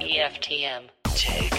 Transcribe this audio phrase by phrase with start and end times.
[0.00, 0.88] EFTM.
[1.04, 1.50] Tech,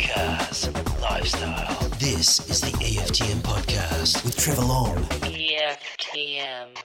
[0.00, 0.68] cars,
[1.00, 1.88] lifestyle.
[2.00, 4.96] This is the EFTM podcast with Trevor Long.
[4.96, 6.76] EFTM.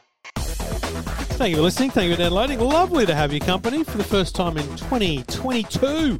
[1.37, 1.89] Thank you for listening.
[1.89, 2.59] Thank you for downloading.
[2.59, 6.19] Lovely to have your company for the first time in 2022.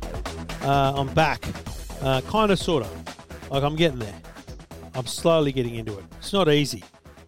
[0.64, 1.46] Uh, I'm back.
[2.02, 3.52] Uh, kind of, sort of.
[3.52, 4.20] Like, I'm getting there.
[4.96, 6.05] I'm slowly getting into it.
[6.18, 6.84] It's not easy.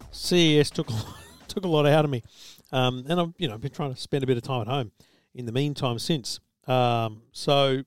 [0.09, 0.87] CES took,
[1.47, 2.23] took a lot out of me.
[2.71, 4.91] Um, and I've, you know, been trying to spend a bit of time at home
[5.33, 6.39] in the meantime since.
[6.67, 7.83] Um, so,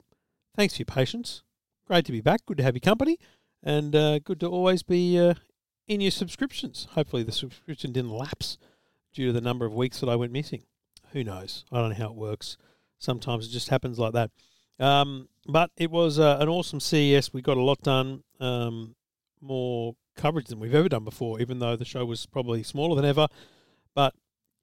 [0.55, 1.43] thanks for your patience.
[1.87, 2.45] Great to be back.
[2.45, 3.19] Good to have your company.
[3.63, 5.35] And uh, good to always be uh,
[5.87, 6.87] in your subscriptions.
[6.91, 8.57] Hopefully, the subscription didn't lapse
[9.13, 10.63] due to the number of weeks that I went missing.
[11.11, 11.65] Who knows?
[11.71, 12.57] I don't know how it works.
[12.97, 14.31] Sometimes it just happens like that.
[14.79, 17.33] Um, but it was uh, an awesome CES.
[17.33, 18.95] We got a lot done, um,
[19.41, 23.05] more coverage than we've ever done before, even though the show was probably smaller than
[23.05, 23.27] ever.
[23.93, 24.13] But,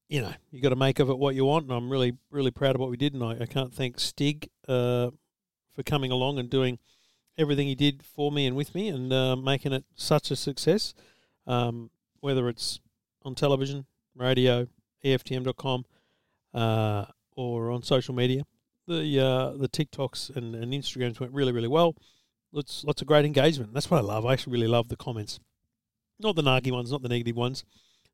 [0.09, 1.65] you know, you got to make of it what you want.
[1.65, 3.15] And I'm really, really proud of what we did.
[3.15, 5.11] And I, I can't thank Stig uh,
[5.75, 6.79] for coming along and doing
[7.37, 10.95] everything he did for me and with me and uh, making it such a success.
[11.47, 12.81] Um, whether it's
[13.23, 14.67] on television, radio,
[15.05, 15.85] EFTM.com,
[16.55, 17.05] uh,
[17.37, 18.45] or on social media.
[18.87, 21.95] The uh, the TikToks and, and Instagrams went really, really well.
[22.53, 23.75] Lots, lots of great engagement.
[23.75, 24.25] That's what I love.
[24.25, 25.39] I actually really love the comments.
[26.19, 27.65] Not the narky ones, not the negative ones,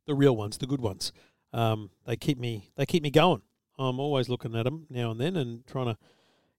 [0.06, 1.12] the real ones, the good ones.
[1.54, 3.42] Um, they keep me they keep me going.
[3.78, 5.96] I'm always looking at them now and then and trying to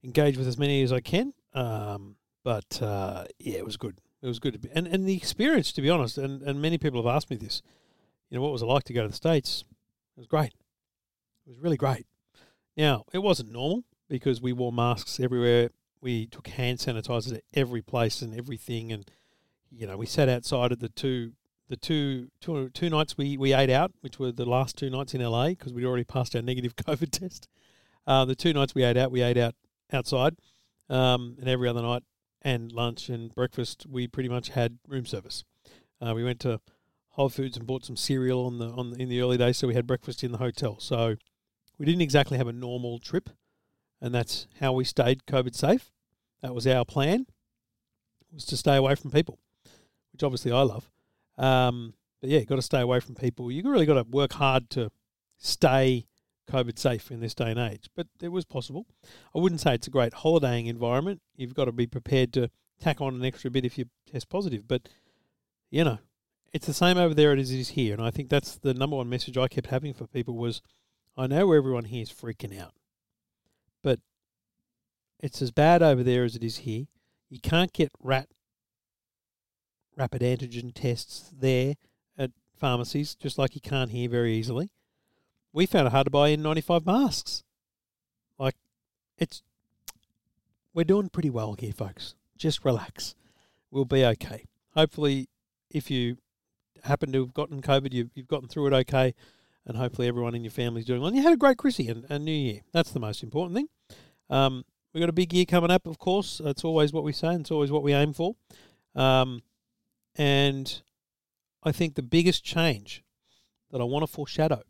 [0.03, 1.33] engage with as many as I can.
[1.53, 3.99] Um, but uh, yeah, it was good.
[4.21, 6.77] It was good to be, and and the experience, to be honest, and, and many
[6.77, 7.61] people have asked me this
[8.29, 9.63] you know, what was it like to go to the States?
[10.17, 10.53] It was great.
[11.45, 12.05] It was really great.
[12.75, 15.69] Now, it wasn't normal because we wore masks everywhere.
[16.01, 18.91] We took hand sanitizers at every place and everything.
[18.91, 19.09] And,
[19.71, 21.33] you know, we sat outside at the two
[21.69, 25.13] the two, two, two nights we, we ate out, which were the last two nights
[25.13, 27.47] in LA because we'd already passed our negative COVID test.
[28.05, 29.55] Uh, the two nights we ate out, we ate out
[29.91, 30.35] outside.
[30.89, 32.03] Um, and every other night
[32.41, 35.43] and lunch and breakfast, we pretty much had room service.
[35.99, 36.61] Uh, we went to
[37.09, 39.67] Whole Foods and bought some cereal on the on the, in the early days, so
[39.67, 40.77] we had breakfast in the hotel.
[40.79, 41.15] So
[41.79, 43.29] we didn't exactly have a normal trip,
[44.01, 45.91] and that's how we stayed COVID safe.
[46.41, 47.25] That was our plan,
[48.31, 49.39] was to stay away from people,
[50.11, 50.89] which obviously I love.
[51.37, 53.51] Um, but yeah, you've got to stay away from people.
[53.51, 54.91] You really got to work hard to
[55.37, 56.05] stay
[56.49, 57.89] COVID safe in this day and age.
[57.95, 58.85] But it was possible.
[59.35, 61.21] I wouldn't say it's a great holidaying environment.
[61.35, 64.67] You've got to be prepared to tack on an extra bit if you test positive.
[64.67, 64.87] But
[65.69, 65.99] you know,
[66.53, 68.95] it's the same over there as it is here, and I think that's the number
[68.95, 70.61] one message I kept having for people was,
[71.17, 72.73] I know everyone here is freaking out,
[73.83, 73.99] but
[75.19, 76.85] it's as bad over there as it is here.
[77.29, 78.29] You can't get rat
[79.97, 81.75] rapid antigen tests there
[82.17, 84.71] at pharmacies, just like you can't here very easily.
[85.53, 87.43] We found it hard to buy N95 masks.
[88.37, 88.55] Like,
[89.17, 89.41] it's
[90.73, 92.15] we're doing pretty well here, folks.
[92.37, 93.15] Just relax.
[93.71, 94.45] We'll be okay.
[94.75, 95.29] Hopefully,
[95.71, 96.17] if you
[96.83, 99.15] happen to have gotten COVID, you've, you've gotten through it okay,
[99.65, 101.07] and hopefully everyone in your family's doing well.
[101.07, 102.61] And you had a great Chrissy and, and New Year.
[102.73, 103.69] That's the most important thing.
[104.29, 106.41] Um, we've got a big year coming up, of course.
[106.43, 108.35] That's always what we say, and it's always what we aim for.
[108.95, 109.43] Um,
[110.15, 110.81] and
[111.63, 113.03] I think the biggest change
[113.71, 114.63] that I want to foreshadow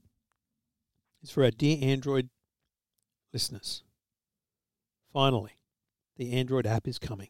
[1.22, 2.30] is for our dear Android
[3.34, 3.84] listeners.
[5.12, 5.58] Finally,
[6.18, 7.30] the Android app is coming.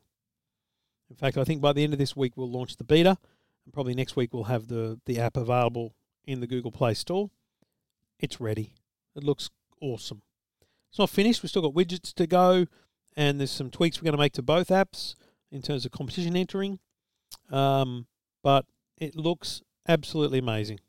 [1.09, 3.17] In fact, I think by the end of this week, we'll launch the beta
[3.65, 7.29] and probably next week we'll have the, the app available in the Google Play Store.
[8.19, 8.73] It's ready.
[9.15, 9.49] It looks
[9.81, 10.21] awesome.
[10.89, 11.43] It's not finished.
[11.43, 12.67] We've still got widgets to go,
[13.17, 15.15] and there's some tweaks we're going to make to both apps
[15.51, 16.79] in terms of competition entering.
[17.51, 18.07] Um,
[18.43, 18.65] but
[18.97, 20.79] it looks absolutely amazing.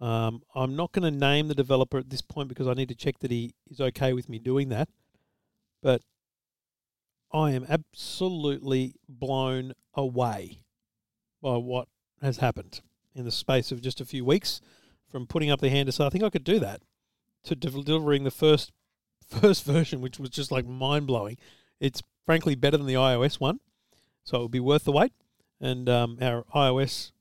[0.00, 2.94] Um, I'm not going to name the developer at this point because I need to
[2.94, 4.88] check that he is okay with me doing that.
[5.82, 6.02] But
[7.32, 10.62] I am absolutely blown away
[11.42, 11.88] by what
[12.22, 12.80] has happened
[13.14, 14.60] in the space of just a few weeks
[15.10, 16.82] from putting up the hand to say, I think I could do that,
[17.44, 18.72] to delivering the first
[19.26, 21.36] first version, which was just like mind blowing.
[21.78, 23.60] It's frankly better than the iOS one,
[24.24, 25.12] so it would be worth the wait.
[25.60, 27.12] And um, our iOS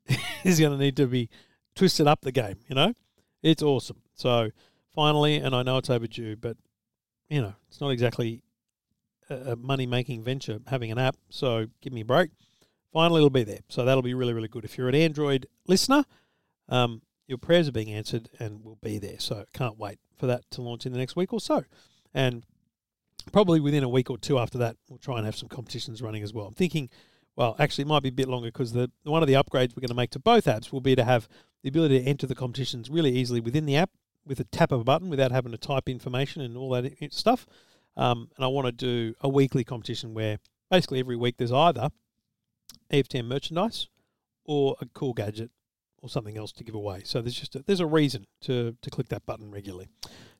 [0.44, 1.28] is going to need to be
[1.74, 2.58] twisted up the game.
[2.68, 2.94] You know,
[3.42, 4.02] it's awesome.
[4.14, 4.50] So
[4.94, 6.56] finally, and I know it's overdue, but
[7.28, 8.42] you know, it's not exactly
[9.28, 11.16] a money making venture having an app.
[11.28, 12.30] So give me a break
[12.92, 13.60] finally it'll be there.
[13.68, 14.64] So that'll be really, really good.
[14.64, 16.04] If you're an Android listener,
[16.68, 19.18] um, your prayers are being answered and will be there.
[19.18, 21.64] So can't wait for that to launch in the next week or so.
[22.14, 22.44] And
[23.32, 26.22] probably within a week or two after that, we'll try and have some competitions running
[26.22, 26.46] as well.
[26.46, 26.88] I'm thinking,
[27.38, 29.80] well, actually, it might be a bit longer because the one of the upgrades we're
[29.80, 31.28] going to make to both apps will be to have
[31.62, 33.90] the ability to enter the competitions really easily within the app
[34.26, 37.46] with a tap of a button without having to type information and all that stuff.
[37.96, 40.38] Um, and I want to do a weekly competition where
[40.68, 41.90] basically every week there's either
[42.92, 43.86] EFTM merchandise
[44.44, 45.52] or a cool gadget
[46.02, 47.02] or something else to give away.
[47.04, 49.86] So there's just a, there's a reason to to click that button regularly.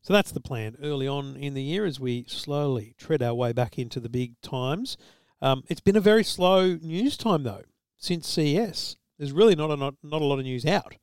[0.03, 3.53] So that's the plan early on in the year as we slowly tread our way
[3.53, 4.97] back into the big times.
[5.41, 7.63] Um, it's been a very slow news time though
[7.97, 8.97] since CES.
[9.19, 10.97] There's really not a not, not a lot of news out.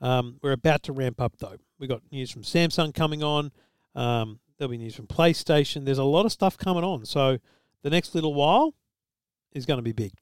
[0.00, 1.56] Um, we're about to ramp up though.
[1.78, 3.52] We got news from Samsung coming on.
[3.94, 5.84] Um, there'll be news from PlayStation.
[5.84, 7.04] There's a lot of stuff coming on.
[7.04, 7.38] So
[7.82, 8.74] the next little while
[9.52, 10.12] is going to be big.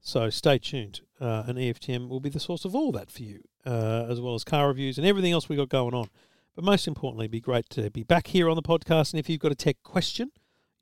[0.00, 1.00] So stay tuned.
[1.20, 4.34] Uh, and EFTM will be the source of all that for you, uh, as well
[4.34, 6.08] as car reviews and everything else we got going on.
[6.54, 9.12] But most importantly, it'd be great to be back here on the podcast.
[9.12, 10.30] And if you've got a tech question,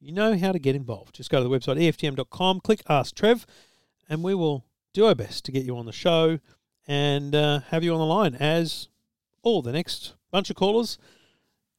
[0.02, 1.14] you know how to get involved.
[1.14, 3.46] Just go to the website EFTM.com, click Ask Trev,
[4.08, 6.38] and we will do our best to get you on the show
[6.88, 8.88] and uh, have you on the line as
[9.42, 10.98] all the next bunch of callers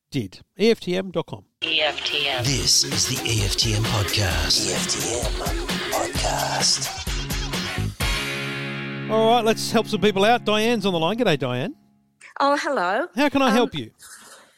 [0.10, 0.40] did.
[0.58, 1.44] EFTM.com.
[1.62, 2.44] EFTM.
[2.46, 4.72] This is the EFTM podcast.
[4.72, 5.30] EFTM
[5.92, 7.10] podcast.
[9.12, 10.46] All right, let's help some people out.
[10.46, 11.18] Diane's on the line.
[11.18, 11.76] G'day, Diane.
[12.40, 13.08] Oh, hello.
[13.16, 13.92] How can I Um, help you?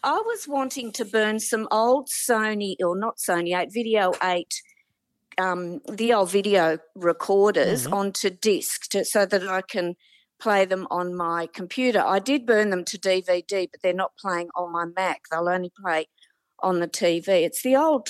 [0.06, 4.62] I was wanting to burn some old Sony, or not Sony 8, Video 8,
[5.40, 7.94] um, the old video recorders Mhm.
[7.94, 9.96] onto disc to, so that I can
[10.40, 12.04] play them on my computer.
[12.06, 15.24] I did burn them to DVD, but they're not playing on my Mac.
[15.32, 16.06] They'll only play
[16.60, 17.44] on the TV.
[17.44, 18.10] It's the old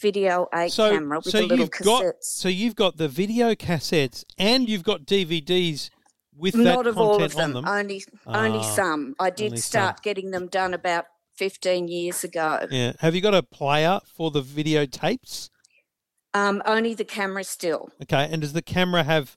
[0.00, 3.54] Video 8 So, camera with so the little you've got so you've got the video
[3.56, 5.90] cassettes and you've got DVDs
[6.36, 7.64] with Not that of all content of them, them.
[7.68, 9.14] only only Ah, some.
[9.18, 10.02] I did start some.
[10.04, 11.06] getting them done about
[11.36, 12.66] 15 years ago.
[12.70, 12.92] Yeah.
[13.00, 15.50] Have you got a player for the videotapes?
[16.34, 17.90] Um, only the camera still.
[18.02, 18.28] Okay.
[18.30, 19.36] And does the camera have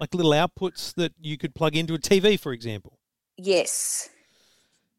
[0.00, 2.98] like little outputs that you could plug into a TV, for example?
[3.36, 4.10] Yes.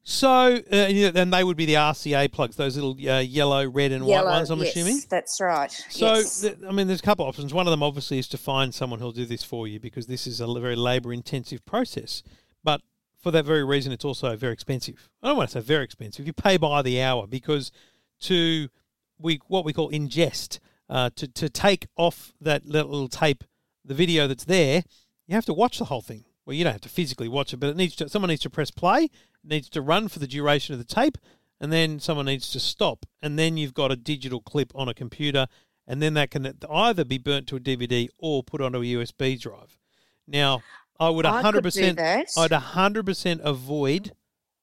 [0.08, 3.22] So, uh, and you know, and they would be the RCA plugs, those little uh,
[3.22, 4.52] yellow, red, and Yellow, white ones.
[4.52, 5.02] I'm yes, assuming.
[5.10, 5.72] That's right.
[5.90, 6.42] So, yes.
[6.42, 7.56] th- I mean, there's a couple of options.
[7.56, 10.28] One of them, obviously, is to find someone who'll do this for you because this
[10.28, 12.22] is a very labour-intensive process.
[12.64, 12.82] But
[13.26, 15.10] for that very reason, it's also very expensive.
[15.24, 16.28] I don't want to say very expensive.
[16.28, 17.72] You pay by the hour because
[18.20, 18.70] to
[19.18, 20.60] we what we call ingest
[20.92, 23.44] uh, to to take off that little tape
[23.84, 24.84] the video that's there,
[25.26, 26.26] you have to watch the whole thing.
[26.46, 28.10] Well, you don't have to physically watch it, but it needs to.
[28.10, 29.10] Someone needs to press play.
[29.44, 31.18] Needs to run for the duration of the tape,
[31.60, 34.94] and then someone needs to stop, and then you've got a digital clip on a
[34.94, 35.48] computer,
[35.88, 39.42] and then that can either be burnt to a DVD or put onto a USB
[39.42, 39.80] drive.
[40.28, 40.62] Now,
[41.00, 42.38] I would I 100%.
[42.38, 44.14] I'd hundred percent avoid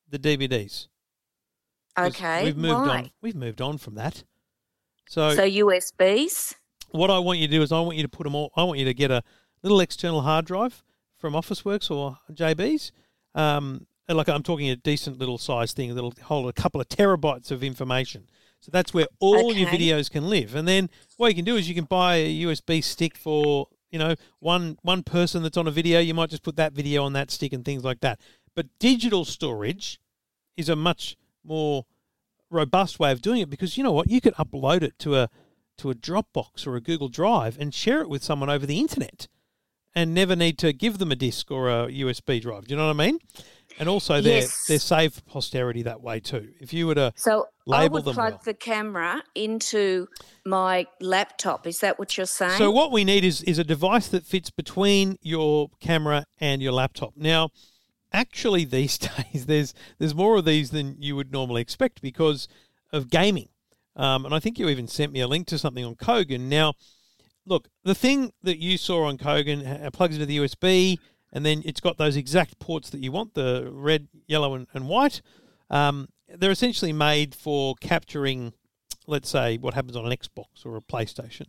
[0.09, 0.89] the DVDs.
[1.99, 2.45] okay.
[2.45, 2.99] we've moved why?
[2.99, 3.11] on.
[3.21, 4.25] We've moved on from that.
[5.09, 6.55] So, So USBs.
[6.91, 8.53] what I want you to do is I want you to put them all.
[8.57, 9.23] I want you to get a
[9.63, 10.83] little external hard drive
[11.19, 12.93] from Officeworks or JB's.
[13.35, 16.89] Um, and like I'm talking a decent little size thing that'll hold a couple of
[16.89, 18.29] terabytes of information.
[18.61, 20.55] So that's where all your videos can live.
[20.55, 23.99] And then what you can do is you can buy a USB stick for you
[23.99, 26.01] know one one person that's on a video.
[26.01, 28.19] You might just put that video on that stick and things like that.
[28.57, 30.01] But digital storage
[30.57, 31.87] is a much more
[32.51, 35.29] robust way of doing it because you know what you could upload it to a
[35.79, 39.29] to a Dropbox or a Google Drive and share it with someone over the internet
[39.95, 42.67] and never need to give them a disk or a USB drive.
[42.67, 43.19] Do you know what I mean?
[43.79, 44.67] And also they're Yes.
[44.67, 46.53] they're saved for posterity that way too.
[46.61, 48.41] If you were to So I would plug well.
[48.45, 50.09] the camera into
[50.45, 51.67] my laptop.
[51.67, 52.59] Is that what you're saying?
[52.59, 56.73] So what we need is is a device that fits between your camera and your
[56.73, 57.15] laptop.
[57.17, 57.51] Now,
[58.13, 62.49] actually these days there's there's more of these than you would normally expect because
[62.93, 63.49] of gaming.
[63.95, 66.49] Um, and I think you even sent me a link to something on Kogan.
[66.49, 66.75] Now,
[67.47, 70.99] look, the thing that you saw on Kogan plugs into the USB,
[71.33, 74.89] and then it's got those exact ports that you want the red, yellow, and, and
[74.89, 75.21] white.
[75.71, 78.53] Um, they're essentially made for capturing,
[79.07, 81.47] let's say, what happens on an Xbox or a PlayStation.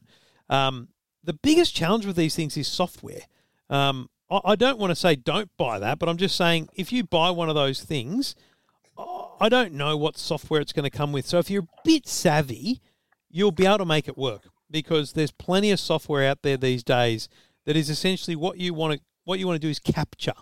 [0.49, 0.89] Um,
[1.23, 3.21] the biggest challenge with these things is software.
[3.69, 6.91] Um, I, I don't want to say don't buy that, but I'm just saying if
[6.91, 8.35] you buy one of those things,
[9.39, 11.25] I don't know what software it's going to come with.
[11.25, 12.81] So if you're a bit savvy,
[13.29, 16.83] you'll be able to make it work because there's plenty of software out there these
[16.83, 17.27] days
[17.65, 20.33] that is essentially what you want to what you want to do is capture.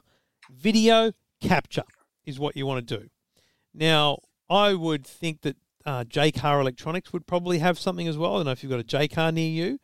[0.51, 1.83] Video capture
[2.25, 3.09] is what you want to do.
[3.73, 4.17] Now,
[4.51, 5.55] I would think that
[5.85, 8.33] uh, Jaycar Electronics would probably have something as well.
[8.33, 9.79] I don't know if you've got a Jaycar near you.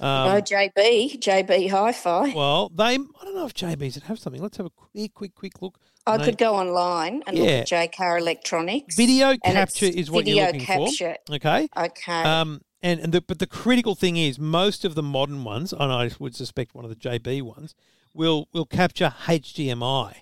[0.00, 2.32] Um, no, JB, JB Hi-Fi.
[2.34, 4.40] well, they I don't know if JB's would have something.
[4.40, 5.78] Let's have a quick, quick, quick look.
[6.06, 7.42] I on a- could go online and Yeah.
[7.44, 8.94] look at Jaycar Electronics.
[8.96, 11.16] Video and capture is what you're looking capture.
[11.26, 11.34] for.
[11.36, 11.68] Okay.
[11.76, 12.22] Okay.
[12.22, 15.92] Um, and, and the, but the critical thing is most of the modern ones, and
[15.92, 17.74] I would suspect one of the JB ones,
[18.14, 20.14] will will capture HDMI,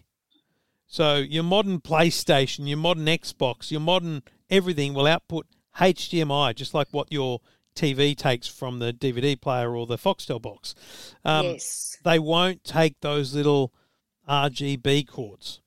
[0.87, 5.47] So your modern PlayStation, your modern Xbox, your modern everything will output
[5.78, 7.40] HDMI, just like what your
[7.75, 10.75] TV takes from the DVD player or the Foxtel box.
[11.25, 11.99] Um, yes.
[12.05, 13.73] They won't take those little
[14.28, 15.61] RGB cords.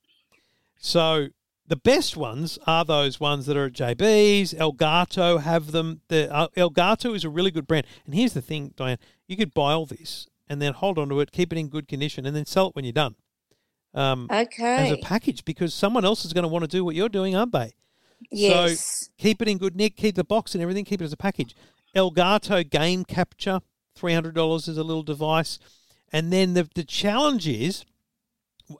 [0.79, 1.27] So
[1.67, 4.53] the best ones are those ones that are at JB's.
[4.53, 6.01] Elgato have them.
[6.07, 7.85] The uh, Elgato is a really good brand.
[8.05, 8.97] And here's the thing, Diane:
[9.27, 11.87] you could buy all this and then hold on to it, keep it in good
[11.87, 13.15] condition, and then sell it when you're done
[13.93, 17.09] um, as a package because someone else is going to want to do what you're
[17.09, 17.73] doing, aren't they?
[18.31, 18.79] Yes.
[18.79, 21.17] So keep it in good nick, keep the box and everything, keep it as a
[21.17, 21.55] package.
[21.95, 23.61] Elgato Game Capture,
[23.95, 25.57] three hundred dollars is a little device,
[26.11, 27.85] and then the the challenge is,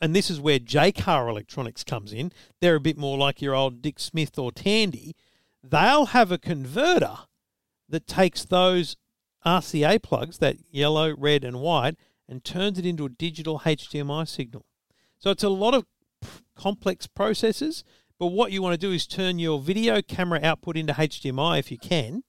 [0.02, 2.32] and this is where Jaycar Electronics comes in.
[2.60, 5.16] They're a bit more like your old Dick Smith or Tandy.
[5.64, 7.18] They'll have a converter
[7.90, 8.96] that takes those
[9.46, 11.96] RCA plugs, that yellow, red, and white,
[12.28, 14.66] and turns it into a digital HDMI signal.
[15.20, 15.86] So it's a lot of
[16.56, 17.84] complex processes,
[18.18, 21.72] but what you want to do is turn your video camera output into HDMI if
[21.72, 22.24] you can.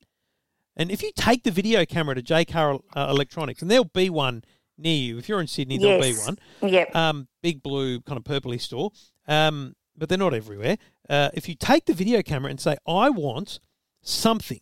[0.77, 4.43] And if you take the video camera to Jaycar uh, Electronics, and there'll be one
[4.77, 5.19] near you.
[5.19, 6.39] If you're in Sydney, there'll be one.
[6.63, 6.97] Yep.
[6.97, 8.91] Um, big blue kind of purpley store.
[9.29, 10.79] Um, but they're not everywhere.
[11.09, 13.61] Uh, if you take the video camera and say, I want
[14.03, 14.61] something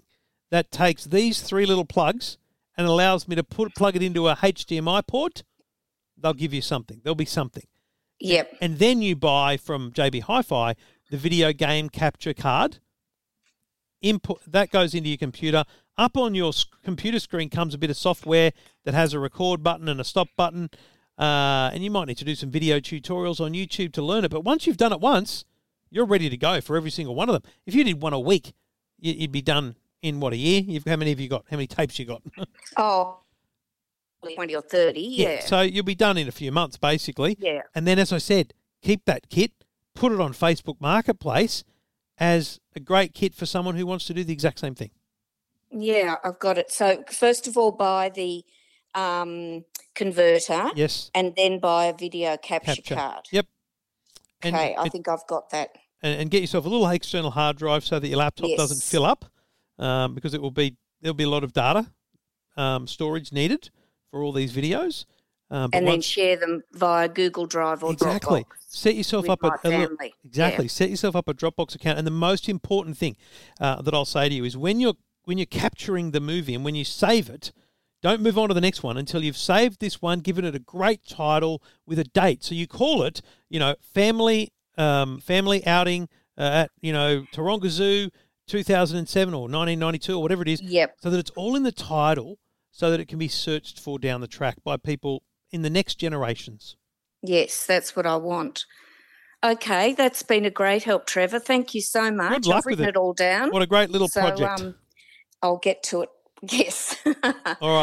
[0.51, 2.39] that takes these three little plugs
[2.77, 5.45] and allows me to put plug it into a HDMI port,
[6.17, 7.01] they'll give you something.
[7.05, 7.65] There'll be something
[8.21, 8.57] Yep.
[8.61, 10.75] and then you buy from JB Hi-Fi
[11.11, 12.79] the video game capture card.
[14.01, 15.65] Input that goes into your computer.
[15.97, 16.53] Up on your
[16.85, 18.53] computer screen comes a bit of software
[18.85, 20.71] that has a record button and a stop button,
[21.19, 24.31] uh, and you might need to do some video tutorials on YouTube to learn it.
[24.31, 25.45] But once you've done it once,
[25.91, 27.51] you're ready to go for every single one of them.
[27.67, 28.53] If you did one a week,
[29.01, 30.61] you- you'd be done in what a year.
[30.65, 31.45] You've, how many have you got?
[31.51, 32.23] How many tapes you got?
[32.77, 33.19] Oh,
[34.23, 35.01] 20 or 30.
[35.01, 35.41] Yeah.
[35.41, 37.37] So you'll be done in a few months, basically.
[37.39, 37.63] Yeah.
[37.75, 39.53] And then, as I said, keep that kit,
[39.95, 41.65] put it on Facebook Marketplace
[42.19, 44.91] as a great kit for someone who wants to do the exact same thing.
[45.71, 46.73] Yeah, I've got it.
[46.73, 48.43] So, first of all, buy the
[48.95, 51.11] um, converter Yes.
[51.15, 52.95] and then buy a video capture, Capture.
[52.95, 53.27] card.
[53.31, 53.47] Yep.
[54.43, 55.71] And, Okay, I and, think I've got that.
[56.03, 59.25] and get yourself a little external hard drive so that your laptop doesn't fill up,
[59.79, 61.91] um, because it will be there'll be a lot of data
[62.57, 63.71] um, storage needed
[64.11, 65.05] for all these videos.
[65.51, 68.43] Um, And then once- share them via Google Drive or exactly.
[68.45, 68.57] Dropbox.
[68.71, 69.89] Set yourself up a, a
[70.25, 70.69] exactly.
[70.69, 71.97] Set yourself up a Dropbox account.
[71.99, 73.17] And the most important thing
[73.61, 76.65] uh, that I'll say to you is when you're when you're capturing the movie and
[76.65, 77.53] when you save it,
[78.03, 80.59] don't move on to the next one until you've saved this one, given it a
[80.59, 82.45] great title with a date.
[82.45, 87.69] So you call it, you know, family um, family outing uh, at you know Taronga
[87.69, 88.11] Zoo,
[88.49, 90.97] 2007 or 1992 or whatever it is Yep.
[91.01, 92.39] so that it's all in the title
[92.71, 95.97] so that it can be searched for down the track by people in the next
[95.97, 96.77] generations.
[97.23, 98.65] Yes, that's what I want.
[99.45, 101.39] Okay, that's been a great help, Trevor.
[101.39, 102.33] Thank you so much.
[102.33, 102.89] Good luck I've with written it.
[102.91, 102.97] it.
[102.97, 103.51] all down.
[103.51, 104.61] What a great little so, project.
[104.61, 104.75] Um,
[105.43, 106.09] I'll get to it.
[106.53, 106.95] Yes.
[107.05, 107.13] all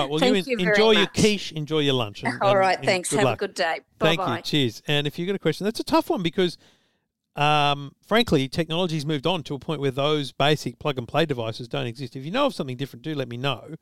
[0.02, 2.24] right, well, Thank you, you en- very enjoy your quiche, enjoy your lunch.
[2.24, 3.10] And, all right, and thanks.
[3.10, 3.42] good Have luck.
[3.42, 3.80] a good day.
[4.00, 4.38] Bye Thank bye.
[4.38, 4.44] you.
[4.44, 4.82] Cheers.
[4.88, 6.58] And if you've got a question, that's a tough one because,
[7.36, 11.68] um, frankly, technology's moved on to a point where those basic plug and play devices
[11.68, 12.16] don't exist.
[12.16, 13.76] If you know of something different, do let me know.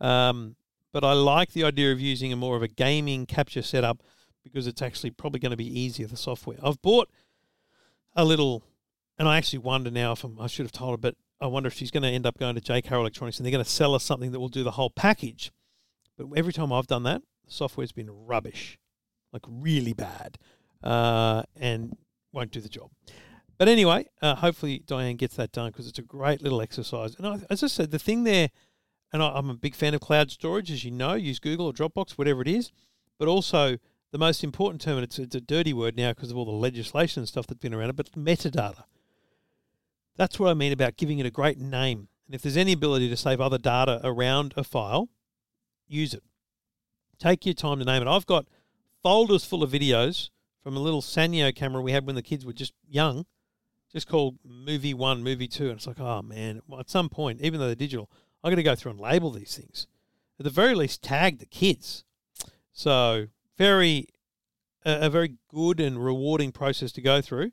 [0.00, 0.56] Um,
[0.92, 4.02] but I like the idea of using a more of a gaming capture setup
[4.42, 6.56] because it's actually probably going to be easier, the software.
[6.62, 7.10] I've bought
[8.16, 8.64] a little,
[9.18, 11.68] and I actually wonder now if I'm, I should have told her, but I wonder
[11.68, 13.94] if she's going to end up going to Jaycar Electronics and they're going to sell
[13.94, 15.52] us something that will do the whole package.
[16.18, 18.78] But every time I've done that, the software's been rubbish,
[19.32, 20.38] like really bad,
[20.82, 21.96] uh, and
[22.32, 22.90] won't do the job.
[23.56, 27.14] But anyway, uh, hopefully Diane gets that done because it's a great little exercise.
[27.16, 28.50] And I, as I said, the thing there,
[29.12, 31.72] and I, I'm a big fan of cloud storage, as you know, use Google or
[31.72, 32.72] Dropbox, whatever it is.
[33.18, 33.78] But also,
[34.12, 36.50] the most important term, and it's, it's a dirty word now because of all the
[36.50, 38.84] legislation and stuff that's been around it, but metadata.
[40.16, 42.08] That's what I mean about giving it a great name.
[42.26, 45.08] And if there's any ability to save other data around a file,
[45.88, 46.22] use it.
[47.18, 48.08] Take your time to name it.
[48.08, 48.46] I've got
[49.02, 50.30] folders full of videos
[50.62, 53.26] from a little Sanyo camera we had when the kids were just young,
[53.92, 57.60] just called Movie One, Movie Two, and it's like, oh man, at some point, even
[57.60, 58.10] though they're digital,
[58.42, 59.86] I got to go through and label these things.
[60.38, 62.04] At the very least, tag the kids.
[62.72, 63.26] So
[63.58, 64.06] very,
[64.84, 67.52] a, a very good and rewarding process to go through.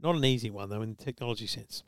[0.00, 1.82] Not an easy one though, in the technology sense.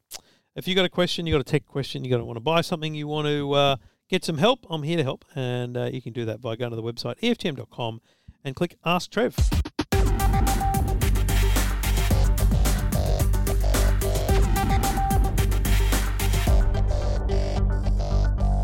[0.57, 2.41] If you've got a question, you've got a tech question, you got to want to
[2.41, 3.77] buy something, you want to uh,
[4.09, 6.71] get some help, I'm here to help, and uh, you can do that by going
[6.71, 8.01] to the website EFTM.com
[8.45, 9.37] and click Ask Trev.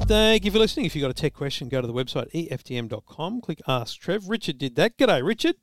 [0.07, 0.87] Thank you for listening.
[0.87, 4.29] If you've got a tech question, go to the website EFTM.com, click Ask Trev.
[4.29, 4.97] Richard did that.
[4.97, 5.57] G'day, Richard.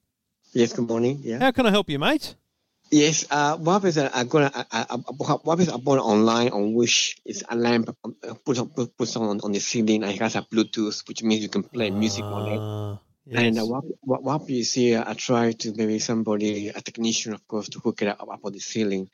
[0.51, 1.21] Yes, good morning.
[1.23, 1.39] Yeah.
[1.39, 2.35] How can I help you, mate?
[2.91, 3.57] Yes, uh?
[3.57, 4.51] Uh, I'm gonna.
[4.53, 5.69] I, I, I, what happens?
[5.69, 7.15] I bought online on Wish.
[7.25, 10.19] is a lamp um, uh, put on put, put on on the ceiling, and it
[10.19, 12.99] has a Bluetooth, which means you can play music on it.
[13.31, 17.33] Ah, And uh, what, what, what happens here, I try to maybe somebody, a technician,
[17.33, 19.09] of course, to hook it up, up on the ceiling.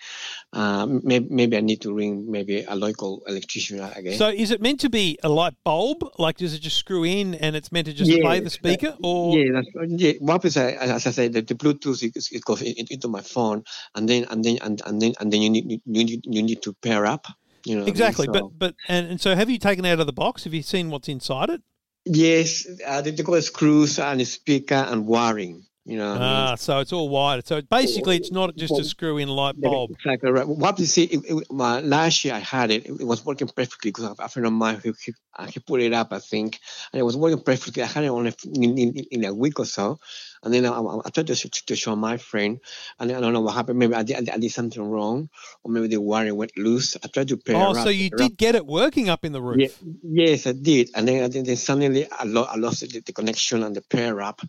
[0.52, 4.18] Uh, maybe, maybe I need to ring maybe a local electrician, again.
[4.18, 6.04] So is it meant to be a light bulb?
[6.18, 8.98] Like, does it just screw in and it's meant to just Yeah, play the speaker?
[9.04, 9.68] Or yeah, that's,
[10.02, 10.14] yeah.
[10.20, 13.22] What is uh, As I said, the, the Bluetooth it, it goes in, into my
[13.22, 13.64] phone,
[13.94, 16.62] and then and then and, and then and then you need you need you need
[16.64, 17.28] to pair up.
[17.66, 17.90] You know, what I mean?
[17.90, 18.26] exactly?
[18.26, 20.46] So- But but and, and so have you taken it out of the box?
[20.46, 21.62] Have you seen what's inside it?
[22.06, 25.66] Yes, uh, they, they got screws and a speaker and wiring.
[25.86, 26.52] You know, what I mean?
[26.52, 27.48] Ah, so it's all wired.
[27.48, 29.90] So basically, it's not just a screw-in light bulb.
[29.90, 30.48] Exactly right.
[30.48, 32.86] What you see, it, it, my, last year I had it.
[32.86, 35.14] It, it was working perfectly because a friend of mine he, he,
[35.48, 36.60] he put it up, I think,
[36.94, 37.82] and it was working perfectly.
[37.82, 40.00] I had it only in, in, in a week or so,
[40.44, 42.60] and then I, I, I tried to, to show my friend,
[43.00, 43.80] and I don't know what happened.
[43.80, 45.30] Maybe I did, I did, I did something wrong,
[45.64, 46.98] or maybe the wire went loose.
[47.04, 47.62] I tried to pair up.
[47.62, 48.30] Oh, up, so you pair up.
[48.30, 49.60] did get it working up in the roof.
[49.60, 53.64] Yeah, yes, I did, and then, then suddenly I, lo- I lost the, the connection
[53.64, 54.42] and the pair up.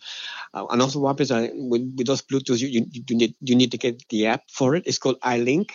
[0.55, 3.55] Uh, and also, what happens uh, with, with those Bluetooth, you, you, you need you
[3.55, 4.85] need to get the app for it.
[4.87, 5.71] It's called iLink.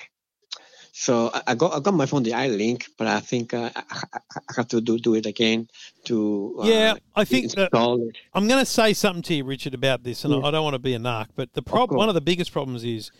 [0.98, 3.84] So I, I got I got my phone the iLink, but I think uh, I,
[3.92, 5.68] I, I have to do do it again
[6.06, 7.70] to uh, Yeah, I think that-.
[8.34, 10.46] I'm going to say something to you, Richard, about this, and I- Yeah.
[10.46, 11.98] I don't want to be a narc, but the prob- course.
[11.98, 13.12] one of the biggest problems is,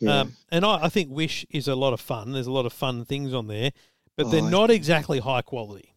[0.00, 0.20] Yeah.
[0.22, 2.32] um, and I, I think Wish is a lot of fun.
[2.32, 3.70] There's a lot of fun things on there,
[4.16, 5.94] but they're Oh, I not exactly high quality.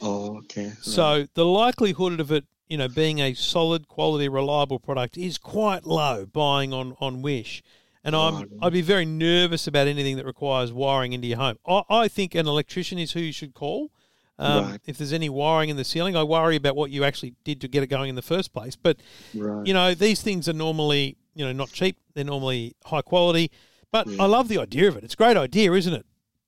[0.00, 0.72] oh, okay.
[0.80, 5.84] So the likelihood of it, you know, being a solid, quality, reliable product is quite
[5.84, 6.24] low.
[6.24, 7.62] Buying on on Wish,
[8.04, 11.56] and I'm I'd be very nervous about anything that requires wiring into your home.
[11.66, 13.90] I, I think an electrician is who you should call.
[14.38, 14.80] Um, Right.
[14.86, 17.68] If there's any wiring in the ceiling, I worry about what you actually did to
[17.68, 18.74] get it going in the first place.
[18.74, 18.98] But
[19.34, 19.66] right.
[19.66, 21.98] you know, these things are normally, you know, not cheap.
[22.14, 23.50] They're normally high quality.
[23.92, 25.04] But I love the idea of it.
[25.04, 26.06] It's a great idea, isn't it?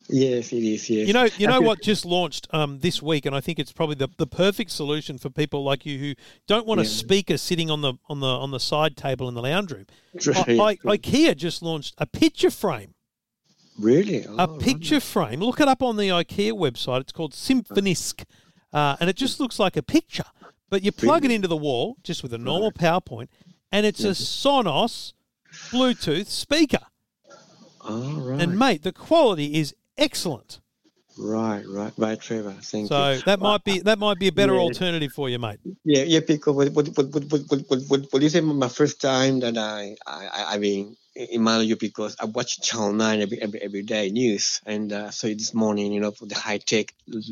[0.09, 0.90] Yes, it is.
[0.90, 1.06] Yes.
[1.06, 3.94] You know, you know what just launched um, this week, and I think it's probably
[3.94, 6.14] the, the perfect solution for people like you who
[6.46, 9.42] don't want a speaker sitting on the on the on the side table in the
[9.42, 9.87] lounge room.
[10.26, 10.96] I, I.
[10.98, 12.94] IKEA just launched a picture frame.
[13.79, 14.24] Really?
[14.24, 14.61] A Oh, right.
[14.61, 15.40] picture frame.
[15.40, 17.00] Look it up on the IKEA website.
[17.03, 18.24] It's called Symfonisk,
[18.72, 20.24] uh, and it just looks like a picture.
[20.68, 23.29] But you plug it into the wall just with a normal PowerPoint,
[23.70, 25.12] and it's a Sonos
[25.70, 26.81] Bluetooth speaker.
[27.85, 28.40] Oh, right.
[28.40, 30.60] And mate, the quality is excellent.
[31.18, 32.54] right, right, right, Trevor.
[32.62, 33.18] Thank So you.
[33.18, 34.60] So that might be that might be a better Yeah.
[34.68, 35.60] alternative for you, mate.
[35.84, 37.24] Yeah, yeah, because what what what what
[37.68, 40.96] what what, what, is my first time that I I I- mean
[41.30, 45.28] email you because I watch Channel Nine every every, every day news and uh, so
[45.28, 46.86] this morning you know for the high tech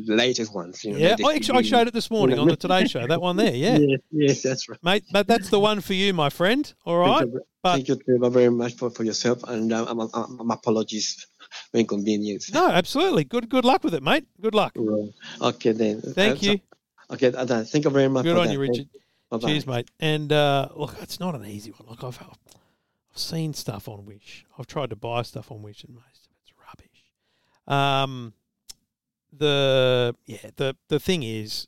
[0.07, 2.85] latest ones you know Yeah, I actually I showed it this morning on the Today
[2.93, 3.07] Show.
[3.07, 4.77] That one there, yeah, yes yes that's right.
[4.83, 5.03] mate.
[5.11, 6.71] But that's the one for you, my friend.
[6.85, 7.21] All right.
[7.21, 10.39] Thank you, but- thank you Trevor very much for, for yourself and um, I'm, I'm,
[10.41, 11.25] I'm apologies
[11.73, 12.51] inconvenience.
[12.53, 13.23] No, absolutely.
[13.23, 14.25] Good good luck with it, mate.
[14.41, 14.73] Good luck.
[14.75, 15.11] Right.
[15.41, 16.01] Okay then.
[16.01, 16.59] Thank Uh, so- you.
[17.11, 18.23] Okay, uh, thank you very much.
[18.23, 18.53] Good on that.
[18.53, 18.87] you, Richard.
[19.29, 19.47] Bye-bye.
[19.49, 19.91] Cheers, mate.
[19.99, 21.89] And uh, look, it's not an easy one.
[21.89, 24.45] Look, I've, I've seen stuff on Wish.
[24.57, 27.03] I've tried to buy stuff on Wish, and most of it's rubbish.
[27.67, 28.33] Um,
[29.37, 31.67] the yeah, the the thing is,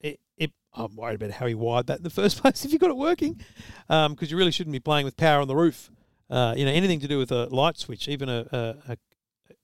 [0.00, 2.64] it, it I'm worried about how he wired that in the first place.
[2.64, 3.40] If you got it working,
[3.88, 5.90] because you really shouldn't be playing with power on the roof.
[6.28, 8.96] Uh, you know, anything to do with a light switch, even a, a, a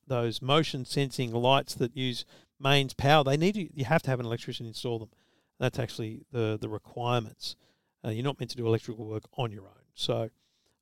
[0.07, 2.25] those motion sensing lights that use
[2.61, 3.69] mains power, they need you.
[3.75, 5.11] You have to have an electrician install them.
[5.59, 7.57] That's actually the the requirements.
[8.05, 9.85] Uh, you're not meant to do electrical work on your own.
[9.95, 10.31] So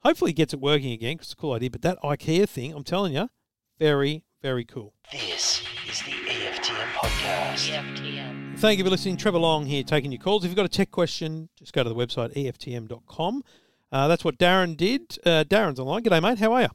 [0.01, 1.71] hopefully he gets it working again because it's a cool idea.
[1.71, 3.31] But that IKEA thing, I'm telling you,
[3.79, 4.93] very very cool.
[5.11, 7.71] This is the EFTM podcast.
[7.71, 8.59] EFTM.
[8.59, 9.17] Thank you for listening.
[9.17, 10.45] Trevor Long here taking your calls.
[10.45, 13.43] If you've got a tech question, just go to the website EFTM.com.
[13.91, 15.19] Uh, that's what Darren did.
[15.25, 16.03] Uh, Darren's online.
[16.03, 16.39] G'day, mate.
[16.39, 16.69] How are you?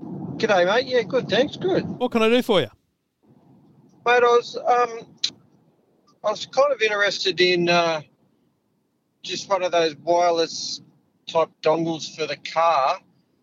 [0.00, 0.86] G'day, mate.
[0.86, 1.28] Yeah, good.
[1.28, 1.56] Thanks.
[1.56, 2.68] Good, What can I do for you?
[4.04, 4.22] mate.
[4.22, 5.06] I was um,
[6.24, 8.00] I was kind of interested in uh,
[9.22, 10.80] just one of those wireless
[11.28, 12.98] type dongles for the car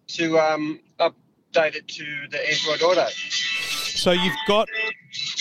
[0.07, 3.07] to um, update it to the Android Auto.
[3.09, 4.67] So you've got,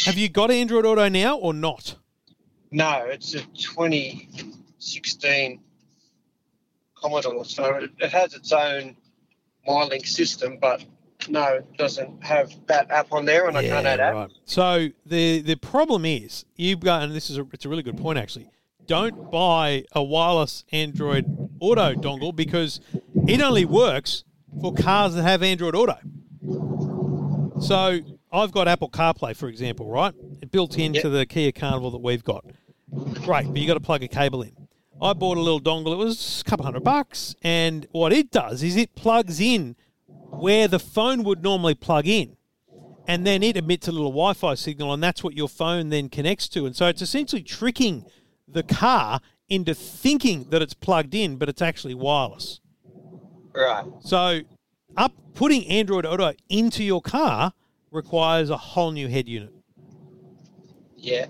[0.04, 1.96] have you got Android Auto now or not?
[2.70, 5.60] No, it's a 2016
[6.94, 8.96] Commodore, so it, it has its own
[9.68, 10.84] MyLink system, but
[11.28, 14.14] no, it doesn't have that app on there, and I can't add app.
[14.14, 14.30] right.
[14.44, 17.96] So the the problem is you've got, and this is a, it's a really good
[17.98, 18.48] point actually.
[18.86, 21.24] Don't buy a wireless Android
[21.60, 22.80] Auto dongle because
[23.28, 24.24] it only works
[24.60, 25.96] for cars that have Android Auto.
[27.60, 28.00] So
[28.32, 30.12] I've got Apple CarPlay, for example, right?
[30.40, 31.12] It built into Yep.
[31.12, 32.44] the Kia Carnival that we've got.
[33.22, 34.52] Great, but you got to plug a cable in.
[35.00, 35.92] I bought a little dongle.
[35.92, 39.76] It was a couple hundred bucks, and what it does is it plugs in
[40.32, 42.36] where the phone would normally plug in.
[43.06, 46.08] And then it emits a little Wi Fi signal, and that's what your phone then
[46.08, 46.66] connects to.
[46.66, 48.04] And so it's essentially tricking
[48.46, 52.60] the car into thinking that it's plugged in, but it's actually wireless.
[53.54, 53.84] Right.
[54.00, 54.40] So,
[54.96, 57.52] up putting Android Auto into your car
[57.90, 59.52] requires a whole new head unit.
[60.96, 61.26] Yeah.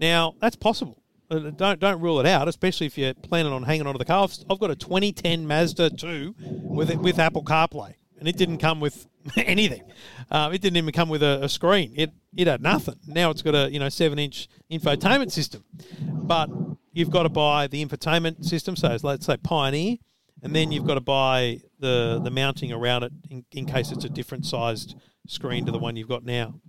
[0.00, 0.99] Now that's possible.
[1.30, 4.28] Uh, Don't don't rule it out, especially if you're planning on hanging onto the car.
[4.50, 9.06] I've, got a 2010 Mazda 2 with with Apple CarPlay, and it didn't come with
[9.36, 9.82] anything.
[10.28, 11.92] Uh, it didn't even come with a, a screen.
[11.96, 12.96] It it had nothing.
[13.06, 15.62] Now it's got a you know seven inch infotainment system,
[16.00, 16.50] but
[16.92, 18.74] you've got to buy the infotainment system.
[18.74, 19.98] So it's, let's say Pioneer,
[20.42, 24.04] and then you've got to buy the the mounting around it in, in case it's
[24.04, 24.96] a different sized
[25.28, 26.60] screen to the one you've got now.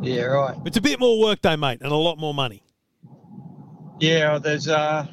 [0.00, 0.22] Yeah.
[0.22, 0.56] Right.
[0.64, 2.62] It's a bit more work though, mate, and a lot more money.
[4.00, 4.38] Yeah.
[4.38, 5.06] There's uh,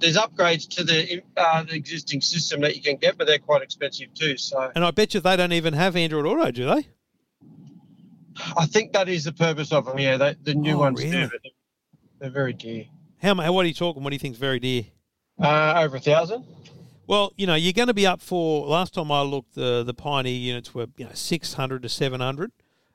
[0.00, 3.62] there's upgrades to the uh, the existing system that you can get, but they're quite
[3.62, 4.36] expensive too.
[4.36, 6.88] So And I bet you they don't even have Android Auto, do they?
[8.56, 9.98] I think that is the purpose of them.
[9.98, 10.16] Yeah.
[10.16, 11.12] They, the new Oh, ones really?
[11.12, 11.40] do, but
[12.18, 12.86] they're, very dear.
[13.22, 14.02] How mu- What are you talking?
[14.02, 14.84] What do you think's very dear?
[15.40, 16.44] Uh, over a thousand.
[17.06, 18.66] Well, you know, you're going to be up for.
[18.66, 22.50] Last time I looked, the the Pioneer units were you know 600 to 700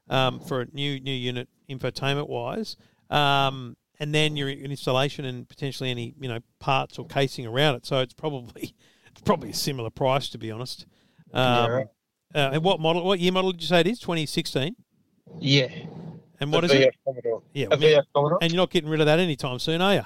[0.10, 2.76] um, for a new new unit infotainment wise,
[3.12, 7.86] um, and then your installation and potentially any you know parts or casing around it.
[7.86, 8.74] So it's probably
[9.12, 10.86] it's probably a similar price to be honest.
[11.34, 11.88] Um, right.
[12.34, 13.04] uh, and what model?
[13.04, 14.00] What year model did you say it is?
[14.00, 14.76] 2016.
[15.40, 15.68] Yeah.
[16.40, 16.96] And what is it?
[17.06, 17.44] Commodore.
[17.54, 18.40] Yeah, A VF Commodore.
[18.42, 20.02] And you're not getting rid of that anytime soon, are you?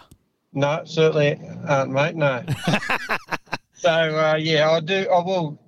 [0.51, 2.15] No, certainly aren't, mate.
[2.15, 2.43] No.
[3.73, 5.07] so uh, yeah, I'll do.
[5.11, 5.59] I will.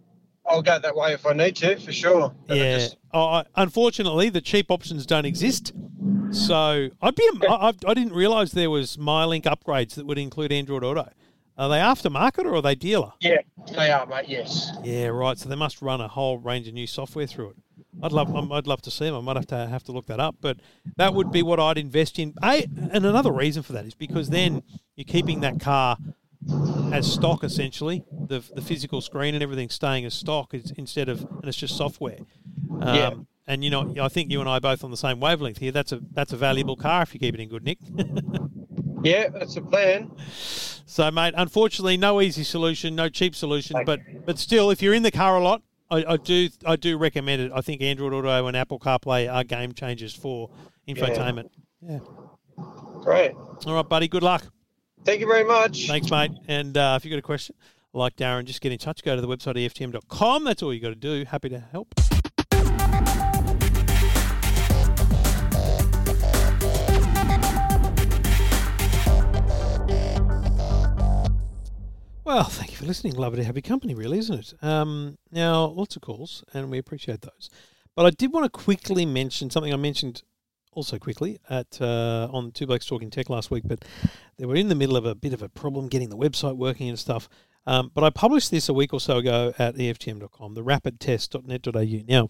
[0.48, 2.34] I'll go that way if I need to, for sure.
[2.48, 2.78] But I Yeah.
[2.78, 5.72] just- Oh, I- unfortunately, the cheap options don't exist.
[6.36, 7.30] So I'd be.
[7.50, 11.10] I, I I didn't realise there was MyLink upgrades that would include Android Auto.
[11.58, 13.14] Are they aftermarket or are they dealer?
[13.22, 13.38] yeah,
[13.74, 14.26] they are, mate.
[14.28, 14.74] Yes.
[14.84, 15.38] Yeah, right.
[15.38, 17.56] So they must run a whole range of new software through it.
[18.04, 18.36] I'd love.
[18.52, 19.16] I'd love to see them.
[19.16, 20.36] I might have to have to look that up.
[20.42, 20.58] But
[20.98, 22.34] that would be what I'd invest in.
[22.44, 24.64] A, and another reason for that is because then
[24.98, 25.98] you're keeping that car
[26.92, 28.04] as stock essentially.
[28.28, 31.78] The the physical screen and everything staying as stock is, instead of and it's just
[31.78, 32.18] software.
[32.82, 33.14] Um, Yeah.
[33.48, 35.72] And you know, I think you and I are both on the same wavelength here.
[35.72, 37.78] That's a that's a valuable car if you keep it in good nick.
[39.06, 40.12] Yeah, that's a plan.
[40.88, 43.84] So, mate, unfortunately, no easy solution, no cheap solution.
[43.86, 46.98] But but still, if you're in the car a lot, I, I do I do
[46.98, 47.52] recommend it.
[47.54, 50.50] I think Android Auto and Apple CarPlay are game changers for
[50.88, 51.50] infotainment.
[51.82, 52.00] Yeah.
[53.04, 53.34] Great.
[53.68, 54.08] All right, buddy.
[54.08, 54.46] Good luck.
[55.04, 55.88] Thank you very much.
[55.88, 56.32] Thanks, mate.
[56.48, 57.56] And uh, if you've got a question,
[57.94, 59.04] like Darren, just get in touch.
[59.04, 60.46] Go to the website EFTM.com.
[60.46, 61.26] That's all you got to do.
[61.26, 61.94] Happy to help.
[72.26, 73.14] Well, thank you for listening.
[73.14, 74.54] Lovely to have your company, really, isn't it?
[74.64, 77.52] Um, now, lots of calls, and we appreciate those.
[77.96, 80.24] But I did want to quickly mention something I mentioned
[80.72, 83.86] also quickly at uh, on Two Blokes Talking Tech last week, but
[84.38, 86.90] they were in the middle of a bit of a problem getting the website working
[86.90, 87.30] and stuff.
[87.68, 92.06] Um, but I published this a week or so ago at EFTM.com, the rapidtest.net.au.
[92.08, 92.28] Now,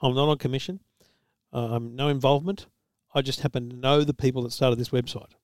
[0.00, 0.80] I'm not on commission.
[1.52, 2.66] I'm no involvement.
[3.14, 5.34] I just happen to know the people that started this website.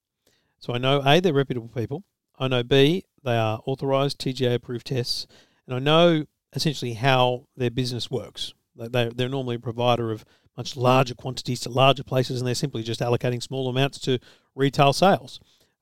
[0.59, 2.03] So I know A, they're reputable people.
[2.38, 5.27] I know B, they are authorized TGA approved tests.
[5.66, 8.55] And I know essentially how their business works.
[8.77, 10.25] They- They, they're normally a provider of
[10.57, 14.18] much larger quantities to larger places, and they're simply just allocating small amounts to
[14.55, 15.40] retail sales.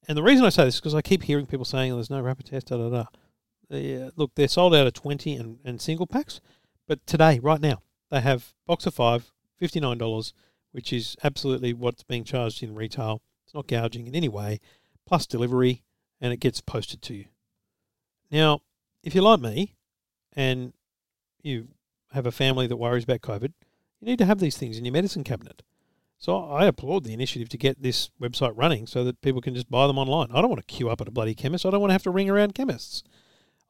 [0.06, 2.10] And the reason I say this is because I keep hearing people saying "Oh, there's
[2.10, 3.04] no rapid test, da da da.
[4.16, 6.40] Look, they're sold out of 20 and, and single packs,
[6.86, 10.32] but today, right now, they have box of five, $59,
[10.74, 13.22] which is absolutely what's being charged in retail.
[13.44, 14.58] It's not gouging in any way,
[15.06, 15.84] plus delivery,
[16.20, 17.26] and it gets posted to you.
[18.28, 18.60] Now,
[19.04, 19.76] if you're like me
[20.32, 20.72] and
[21.40, 21.68] you
[22.10, 23.52] have a family that worries about COVID,
[24.00, 25.62] you need to have these things in your medicine cabinet.
[26.18, 29.70] So I applaud the initiative to get this website running so that people can just
[29.70, 30.32] buy them online.
[30.32, 31.64] I don't want to queue up at a bloody chemist.
[31.64, 33.04] I don't want to have to ring around chemists.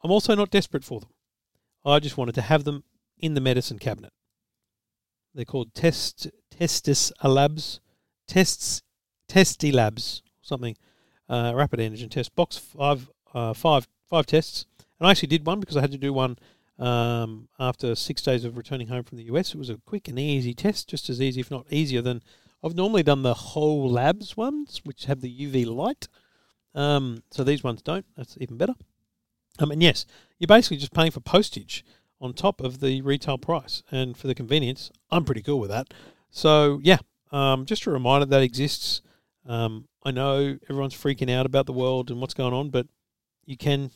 [0.02, 1.10] I'm also not desperate for them.
[1.84, 2.82] I just wanted to have them
[3.18, 4.14] in the medicine cabinet.
[5.34, 7.80] They're called test testis labs,
[8.26, 8.82] tests
[9.28, 10.76] testy labs, something.
[11.26, 14.66] Uh, rapid antigen test box five, uh, five, five tests,
[14.98, 16.36] and I actually did one because I had to do one
[16.78, 19.54] um, after six days of returning home from the US.
[19.54, 22.22] It was a quick and easy test, just as easy, if not easier, than
[22.62, 26.08] I've normally done the whole labs ones, which have the UV light.
[26.74, 28.06] Um, so these ones don't.
[28.16, 28.74] That's even better.
[29.58, 30.04] Um, and yes,
[30.38, 31.84] you're basically just paying for postage
[32.20, 35.92] on top of the retail price, and for the convenience, I'm pretty cool with that.
[36.34, 36.98] So yeah,
[37.30, 39.00] um, just a reminder that exists.
[39.46, 42.88] Um, I know everyone's freaking out about the world and what's going on, but
[43.46, 43.92] you can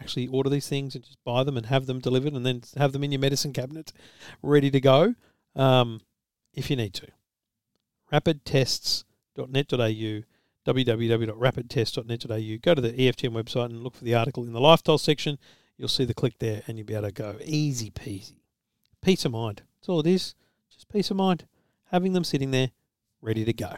[0.00, 2.92] actually order these things and just buy them and have them delivered and then have
[2.92, 3.92] them in your medicine cabinet
[4.40, 5.16] ready to go
[5.56, 6.00] um,
[6.54, 7.08] if you need to.
[8.12, 10.22] rapidtests.net.au
[10.66, 12.58] www.rapidtest.net.au.
[12.62, 15.38] Go to the EFTM website and look for the article in the lifestyle section.
[15.76, 17.36] You'll see the click there and you'll be able to go.
[17.42, 18.34] Easy peasy.
[19.02, 19.62] Peace of mind.
[19.80, 20.36] That's all it is.
[20.70, 21.46] Just peace of mind.
[21.90, 22.70] Having them sitting there
[23.20, 23.74] ready to go.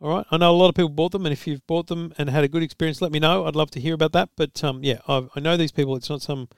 [0.00, 0.26] All right.
[0.30, 2.44] I know a lot of people bought them, and if you've bought them and had
[2.44, 3.46] a good experience, let me know.
[3.46, 4.30] I'd love to hear about that.
[4.36, 5.96] But um, yeah, I, I know these people.
[5.96, 6.48] It's not some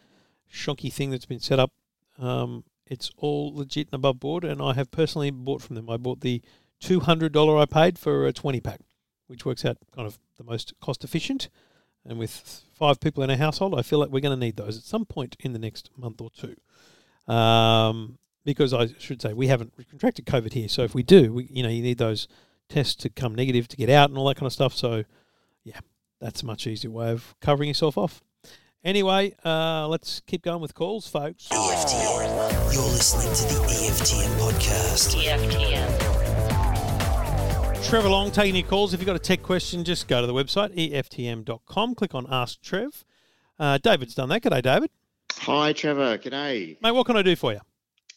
[0.52, 1.72] shonky thing that's been set up.
[2.18, 5.88] Um, it's all legit and above board, and I have personally bought from them.
[5.88, 6.42] I bought the
[6.80, 8.80] two hundred dollar I paid for a twenty pack,
[9.26, 11.48] which works out kind of the most cost efficient.
[12.04, 14.78] And with five people in a household, I feel like we're going to need those
[14.78, 16.56] at some point in the next month or two.
[17.32, 21.44] Um, because I should say we haven't contracted COVID here, so if we do, we,
[21.50, 22.28] you know, you need those
[22.68, 24.74] tests to come negative to get out and all that kind of stuff.
[24.74, 25.04] So,
[25.64, 25.80] yeah,
[26.20, 28.22] that's a much easier way of covering yourself off.
[28.82, 31.48] Anyway, uh, let's keep going with calls, folks.
[31.48, 32.72] EFTM.
[32.72, 35.14] You're listening to the EFTM podcast.
[35.22, 36.10] EFTM.
[37.86, 38.94] Trevor Long taking your calls.
[38.94, 42.62] If you've got a tech question, just go to the website, EFTM.com, click on Ask
[42.62, 43.04] Trev.
[43.58, 44.42] Uh, David's done that.
[44.42, 44.90] G'day, David.
[45.40, 46.16] Hi, Trevor.
[46.16, 46.80] G'day.
[46.80, 47.60] Mate, what can I do for you?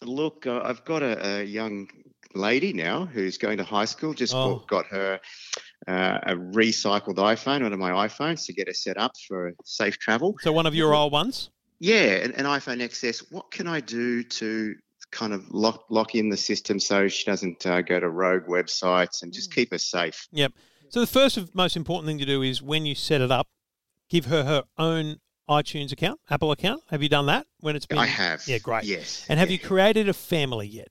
[0.05, 1.87] Look, uh, I've got a, a young
[2.35, 4.13] lady now who's going to high school.
[4.13, 4.55] Just Oh.
[4.55, 5.19] bought- got her
[5.87, 9.97] uh, a recycled iPhone, one of my iPhones, to get her set up for safe
[9.99, 10.35] travel.
[10.41, 11.49] So, one of your old ones?
[11.79, 13.25] Yeah, an, an iPhone XS.
[13.31, 14.75] What can I do to
[15.11, 19.21] kind of lock lock in the system so she doesn't uh, go to rogue websites
[19.21, 20.27] and just keep her safe?
[20.31, 20.53] Yep.
[20.89, 23.47] So, the first of most important thing to do is when you set it up,
[24.09, 25.17] give her her own
[25.49, 26.83] iTunes account, Apple account.
[26.89, 27.97] Have you done that when it's been?
[27.97, 28.47] I have.
[28.47, 28.85] Yeah, great.
[28.85, 29.25] Yes.
[29.29, 29.53] And have yeah.
[29.53, 30.89] you created a family yet?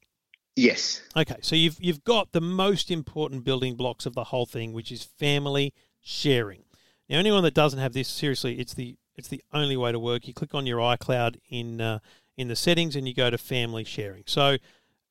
[0.57, 1.01] Yes.
[1.17, 4.93] Okay, so you've you've got the most important building blocks of the whole thing, which
[4.93, 6.65] is family sharing.
[7.09, 10.27] Now, anyone that doesn't have this, seriously, it's the it's the only way to work.
[10.27, 12.01] You click on your iCloud in uh,
[12.37, 14.25] in the settings, and you go to family sharing.
[14.27, 14.59] So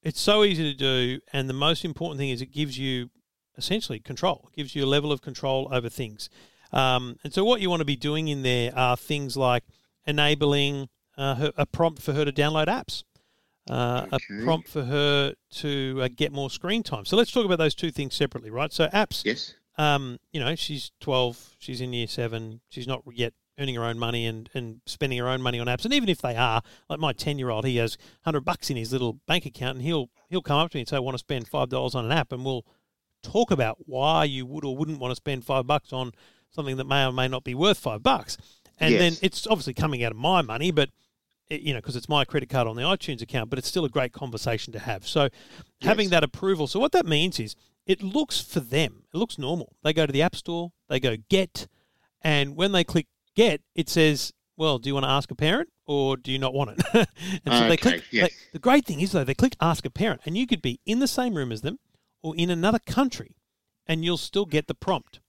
[0.03, 3.09] it's so easy to do, and the most important thing is it gives you
[3.57, 4.49] essentially control.
[4.51, 6.29] It gives you a level of control over things.
[6.73, 9.63] Um, and so what you want to be doing in there are things like
[10.05, 13.03] enabling uh, her, a prompt for her to download apps
[13.69, 14.17] uh, Okay.
[14.39, 17.05] a prompt for her to uh, get more screen time.
[17.05, 18.71] So let's talk about those two things separately, right?
[18.73, 19.53] So apps, Yes.
[19.77, 23.99] um, you know, she's 12, she's in year seven, she's not yet earning her own
[23.99, 25.85] money and, and spending her own money on apps.
[25.85, 28.77] And even if they are, like my 10 year old, he has 100 bucks in
[28.77, 31.13] his little bank account and he'll, he'll come up to me and say, I want
[31.15, 32.31] to spend $5 on an app.
[32.31, 32.65] And we'll
[33.21, 36.11] talk about why you would or wouldn't want to spend five bucks on
[36.51, 38.37] something that may or may not be worth five bucks.
[38.79, 40.89] And then it's obviously coming out of my money, but
[41.49, 43.85] it, you know, because it's my credit card on the iTunes account, but it's still
[43.85, 45.07] a great conversation to have.
[45.07, 45.29] So
[45.81, 46.67] having that approval.
[46.67, 49.03] So what that means is it looks for them.
[49.13, 49.75] It looks normal.
[49.83, 51.67] They go to the App Store, they go get,
[52.21, 55.69] and when they click get, it says, "Well, do you want to ask a parent
[55.85, 56.85] or do you not want it?"
[57.45, 58.03] and so they click.
[58.11, 58.29] yes.
[58.29, 60.79] they- the great thing is though, they click ask a parent, and you could be
[60.85, 61.79] in the same room as them
[62.23, 63.35] or in another country,
[63.87, 65.19] and you'll still get the prompt.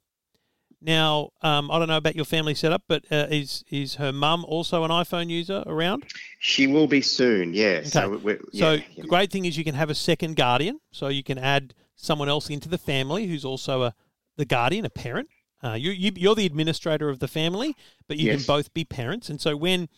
[0.84, 4.44] Now, um, I don't know about your family setup, but uh, is is her mum
[4.46, 6.04] also an iPhone user around?
[6.40, 7.54] She will be soon.
[7.54, 7.84] Yeah.
[7.84, 8.38] So, Okay.
[8.52, 9.02] So yeah, yeah.
[9.02, 12.28] the great thing is you can have a second guardian, so you can add someone
[12.28, 13.94] else into the family who's also a
[14.36, 15.28] the guardian, a parent.
[15.62, 17.76] Uh, you, you you're the administrator of the family,
[18.08, 18.38] but you Yes.
[18.44, 19.30] can both be parents.
[19.30, 19.88] And so when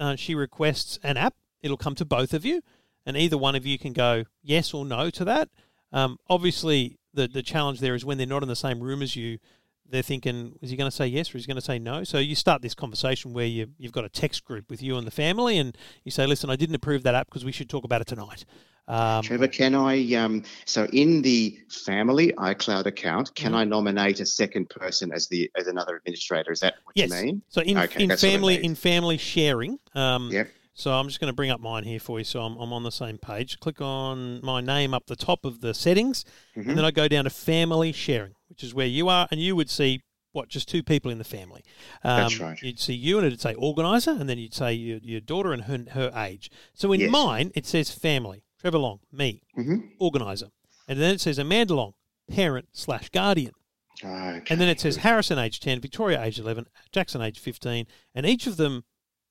[0.00, 2.62] uh, she requests an app, it'll come to both of you,
[3.04, 5.50] and either one of you can go yes or no to that.
[5.92, 9.14] Um, obviously, the the challenge there is when they're not in the same room as
[9.14, 9.38] you.
[9.88, 12.02] They're thinking, is he going to say yes or is he going to say no?
[12.04, 15.06] So you start this conversation where you, you've got a text group with you and
[15.06, 17.84] the family, and you say, listen, I didn't approve that app because we should talk
[17.84, 18.44] about it tonight.
[18.88, 20.14] Um, Trevor, can I?
[20.14, 23.56] Um, so in the family iCloud account, can Mhm.
[23.56, 26.50] I nominate a second person as the as another administrator?
[26.50, 27.10] Is that what yes.
[27.10, 27.42] you mean?
[27.48, 29.78] So in, Okay, in that's what I family in family sharing.
[29.94, 30.50] Um, Yep.
[30.74, 32.82] So I'm just going to bring up mine here for you, so I'm, I'm on
[32.82, 33.60] the same page.
[33.60, 36.24] Click on my name up the top of the settings,
[36.56, 36.68] Mhm.
[36.70, 39.56] and then I go down to family sharing, which is where you are, and you
[39.56, 41.62] would see what just two people in the family.
[42.04, 42.62] Um, That's right.
[42.62, 45.62] You'd see you, and it'd say organizer, and then you'd say your, your daughter and
[45.64, 46.50] her, her age.
[46.74, 47.10] So in Yes.
[47.10, 48.44] mine, it says family.
[48.60, 49.90] Trevor Long, me, Mhm.
[49.98, 50.48] organizer,
[50.86, 51.94] and then it says Amanda Long,
[52.30, 53.52] parent slash guardian.
[54.04, 54.42] Okay.
[54.50, 58.46] And then it says Harrison age 10, Victoria age 11, Jackson age 15, and each
[58.46, 58.84] of them,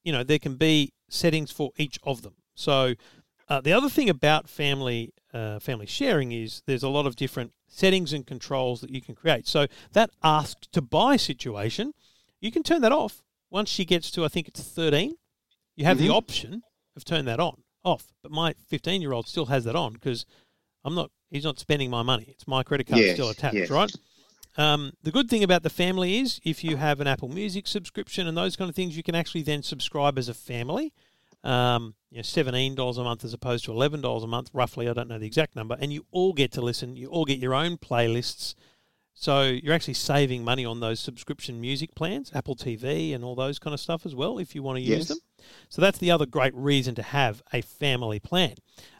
[0.03, 2.33] you know, there can be settings for each of them.
[2.55, 2.95] So
[3.51, 7.51] uh, the other thing about family uh, family sharing is there's a lot of different
[7.67, 9.45] settings and controls that you can create.
[9.47, 11.93] So that ask to buy situation,
[12.39, 15.15] you can turn that off once she gets to I think it's 13.
[15.75, 16.15] You have the Mhm.
[16.21, 16.63] option
[16.95, 20.25] of turn that on off, but my 15 year old still has that on because
[20.85, 22.27] I'm not he's not spending my money.
[22.29, 23.69] It's my credit card Yes, still attached, yes.
[23.69, 23.91] right?
[24.57, 28.27] Um, the good thing about the family is if you have an Apple Music subscription
[28.27, 30.93] and those kind of things, you can actually then subscribe as a family.
[31.43, 34.87] Um, you know, seventeen dollars a month as opposed to eleven dollars a month, roughly.
[34.87, 36.95] I don't know the exact number, and you all get to listen.
[36.95, 38.53] You all get your own playlists,
[39.13, 43.57] so you're actually saving money on those subscription music plans, Apple TV, and all those
[43.59, 45.07] kind of stuff as well, if you want to use Yes.
[45.07, 45.17] them.
[45.69, 48.55] So that's the other great reason to have a family plan.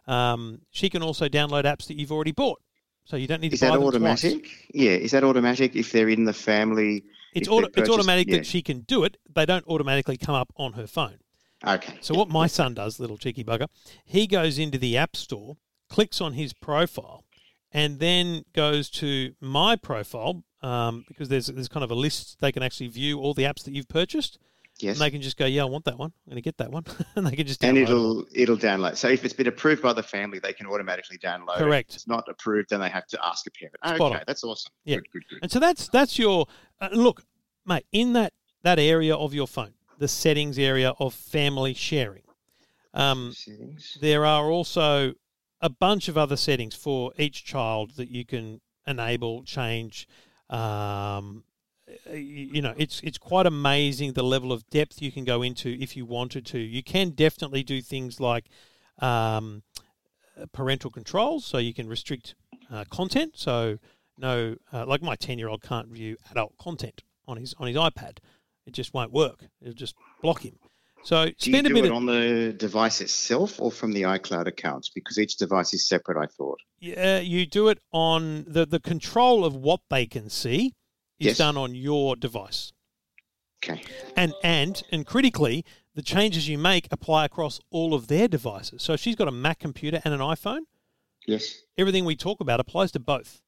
[0.07, 2.59] Um, she can also download apps that you've already bought,
[3.05, 3.95] so you don't need to Is buy that them twice.
[3.95, 4.67] automatic?
[4.73, 7.03] Yeah, is that automatic if they're in the family?
[7.33, 8.37] It's, auto- it's automatic yeah.
[8.37, 9.17] that she can do it.
[9.33, 11.17] They don't automatically come up on her phone.
[11.65, 11.97] Okay.
[12.01, 13.67] So what my son does, little cheeky bugger,
[14.05, 15.57] he goes into the app store,
[15.89, 17.23] clicks on his profile,
[17.71, 22.51] and then goes to my profile um, because there's there's kind of a list they
[22.51, 24.37] can actually view all the apps that you've purchased,
[24.79, 24.95] Yes.
[24.95, 26.71] and they can just go, yeah, I want that one, I'm going to get that
[26.71, 26.83] one,
[27.15, 27.83] and they can just and download it.
[27.83, 28.95] it'll it'll download.
[28.97, 31.55] So if it's been approved by the family, they can automatically download.
[31.57, 31.59] it.
[31.59, 31.91] Correct.
[31.91, 33.75] If it's not approved, then they have to ask a parent.
[33.83, 34.23] Spot okay, on.
[34.27, 34.71] that's awesome.
[34.83, 34.95] Yeah.
[34.97, 35.39] Good, good, good.
[35.43, 36.47] And so that's that's your
[36.79, 37.23] uh, look,
[37.65, 37.85] mate.
[37.91, 42.23] In that that area of your phone, the settings area of family sharing.
[42.91, 43.35] Um,
[44.01, 45.13] there are also
[45.61, 50.07] a bunch of other settings for each child that you can enable, change.
[50.49, 51.43] Um,
[52.11, 55.95] you know, it's it's quite amazing the level of depth you can go into if
[55.95, 56.57] you wanted to.
[56.57, 58.45] You can definitely do things like
[58.97, 59.61] um,
[60.51, 62.33] parental controls, so you can restrict
[62.71, 63.33] uh, content.
[63.35, 63.77] So
[64.17, 67.77] no, uh, like my ten year old can't view adult content on his on his
[67.77, 68.17] iPad.
[68.65, 69.45] It just won't work.
[69.61, 70.59] It'll just block him.
[71.03, 74.03] So Do you spend a do bit it on the device itself or from the
[74.03, 74.89] iCloud accounts?
[74.89, 76.21] Because each device is separate.
[76.21, 76.59] I thought.
[76.79, 80.73] Yeah, you do it on the the control of what they can see
[81.19, 81.37] is Yes.
[81.37, 82.71] done on your device,
[83.63, 83.81] Okay.
[84.15, 88.83] and and and critically, the changes you make apply across all of their devices.
[88.83, 90.61] So if she's got a Mac computer and an iPhone,
[91.27, 91.61] Yes.
[91.79, 93.41] everything we talk about applies to both.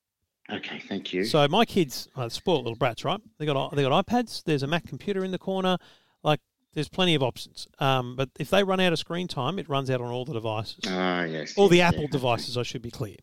[0.51, 0.82] Okay.
[0.88, 1.23] Thank you.
[1.23, 3.21] So my kids, uh, spoiled little brats, right?
[3.38, 4.43] They got they got iPads.
[4.43, 5.77] There's a Mac computer in the corner.
[6.23, 6.39] Like
[6.73, 7.67] there's plenty of options.
[7.79, 10.34] Um, but if they run out of screen time, it runs out on all the
[10.34, 10.79] devices.
[10.88, 11.53] Ah, yes.
[11.58, 13.15] all the yes, Apple yeah, devices, I should be clear.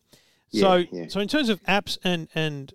[0.49, 1.05] Yeah, so, yeah.
[1.07, 2.73] so in terms of apps and and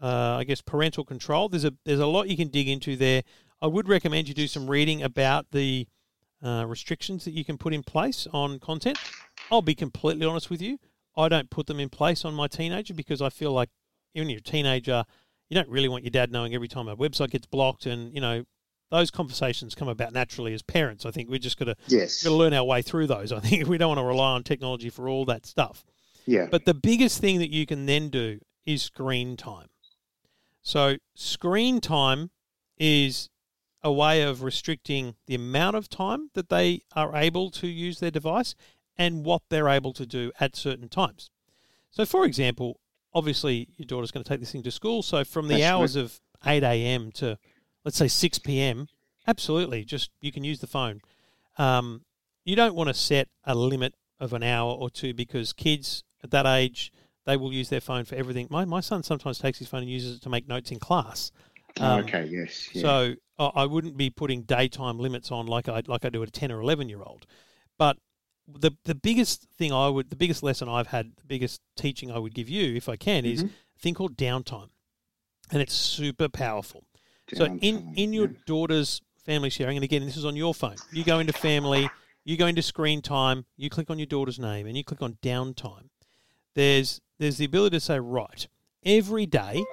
[0.00, 3.22] uh, I guess parental control, there's a there's a lot you can dig into there.
[3.62, 5.86] I would recommend you do some reading about the
[6.42, 8.98] uh, restrictions that you can put in place on content.
[9.50, 10.78] I'll be completely honest with you.
[11.16, 13.70] I don't put them in place on my teenager because I feel like
[14.16, 15.04] even you're a teenager,
[15.48, 18.20] you don't really want your dad knowing every time a website gets blocked, and you
[18.20, 18.44] know
[18.90, 21.04] those conversations come about naturally as parents.
[21.04, 22.22] I think we're just got to Yes.
[22.22, 23.32] got to learn our way through those.
[23.32, 25.84] I think we don't want to rely on technology for all that stuff.
[26.24, 26.46] Yeah.
[26.50, 29.68] But the biggest thing that you can then do is screen time.
[30.62, 32.30] So, screen time
[32.76, 33.28] is
[33.82, 38.10] a way of restricting the amount of time that they are able to use their
[38.10, 38.54] device
[38.96, 41.30] and what they're able to do at certain times.
[41.90, 42.80] So, for example,
[43.16, 45.02] obviously your daughter's going to take this thing to school.
[45.02, 47.10] So, from the That's hours of 8 a.m.
[47.12, 47.38] to
[47.84, 48.88] let's say 6 p.m.,
[49.26, 51.00] absolutely, just you can use the phone.
[51.56, 52.02] Um,
[52.44, 56.30] you don't want to set a limit of an hour or two because kids at
[56.30, 56.92] that age
[57.24, 58.46] they will use their phone for everything.
[58.50, 61.32] My my son sometimes takes his phone and uses it to make notes in class.
[61.80, 62.26] Um, okay.
[62.26, 62.68] Yes.
[62.72, 62.82] Yeah.
[62.82, 66.28] So I I wouldn't be putting daytime limits on like I like I do at
[66.28, 67.26] a ten or eleven year old.
[67.78, 67.96] But
[68.48, 72.18] the the biggest thing I would the biggest lesson I've had, the biggest teaching I
[72.18, 73.52] would give you, if I can, is Mm-hmm.
[73.52, 74.68] a thing called downtime,
[75.50, 76.84] and it's super powerful.
[77.34, 78.36] So in in your yeah.
[78.46, 80.76] daughter's family sharing, and again, this is on your phone.
[80.92, 81.90] You go into family,
[82.24, 85.14] you go into screen time, you click on your daughter's name, and you click on
[85.22, 85.88] downtime.
[86.54, 88.46] There's there's the ability to say right
[88.84, 89.64] every day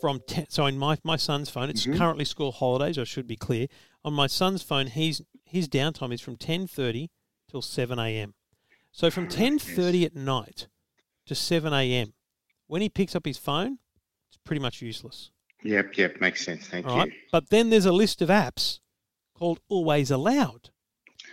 [0.00, 1.98] from 10, so in my, my son's phone it's Mm-hmm.
[1.98, 3.66] currently school holidays i should be clear
[4.04, 7.08] on my son's phone he's his downtime is from 10.30
[7.54, 8.34] till 7 a.m
[8.90, 10.66] so from 10.30 at night
[11.24, 12.12] to 7 a.m
[12.66, 13.78] when he picks up his phone
[14.28, 15.30] it's pretty much useless
[15.62, 15.96] Yep.
[15.96, 16.20] Yep.
[16.20, 16.66] Makes sense.
[16.66, 17.14] Thank all right you.
[17.32, 18.80] but then there's a list of apps
[19.38, 20.70] called always allowed